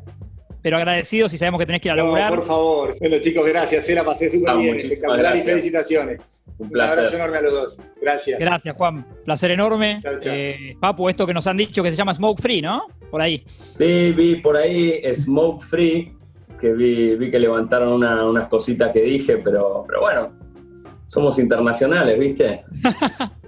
[0.61, 2.35] pero agradecidos y sabemos que tenés que ir a No, laburar.
[2.35, 2.91] por favor.
[2.99, 6.19] Bueno, chicos, gracias, se la pasé súper Ah, bien, espectacular y felicitaciones.
[6.57, 7.19] Un Un abrazo placer.
[7.19, 7.77] enorme a los dos.
[8.01, 8.39] Gracias.
[8.39, 9.05] Gracias, Juan.
[9.23, 9.99] Placer enorme.
[10.03, 10.13] Chao.
[10.33, 12.83] Eh, Papu, esto que nos han dicho que se llama Smoke Free, ¿no?
[13.09, 13.43] Por ahí.
[13.47, 16.13] Sí, vi por ahí Smoke Free,
[16.59, 20.33] que vi, vi que levantaron una- unas cositas que dije, pero, pero bueno,
[21.07, 22.63] somos internacionales, ¿viste?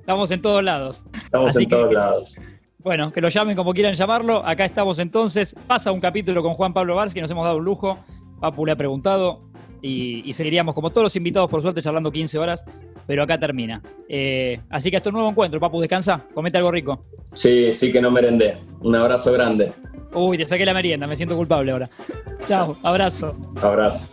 [0.00, 1.04] Estamos en todos lados.
[1.24, 2.36] Estamos Así en que- todos lados.
[2.82, 4.44] Bueno, que lo llamen como quieran llamarlo.
[4.44, 5.54] Acá estamos entonces.
[5.66, 7.98] Pasa un capítulo con Juan Pablo Varsky, nos hemos dado un lujo.
[8.40, 9.42] Papu le ha preguntado
[9.80, 12.64] y, y seguiríamos como todos los invitados, por suerte, charlando 15 horas,
[13.06, 13.82] pero acá termina.
[14.08, 17.04] Eh, así que hasta un nuevo encuentro, Papu, descansa, comete algo rico.
[17.34, 18.58] Sí, sí que no merendé.
[18.80, 19.72] Un abrazo grande.
[20.12, 21.88] Uy, te saqué la merienda, me siento culpable ahora.
[22.44, 23.36] Chao, abrazo.
[23.62, 24.08] Abrazo.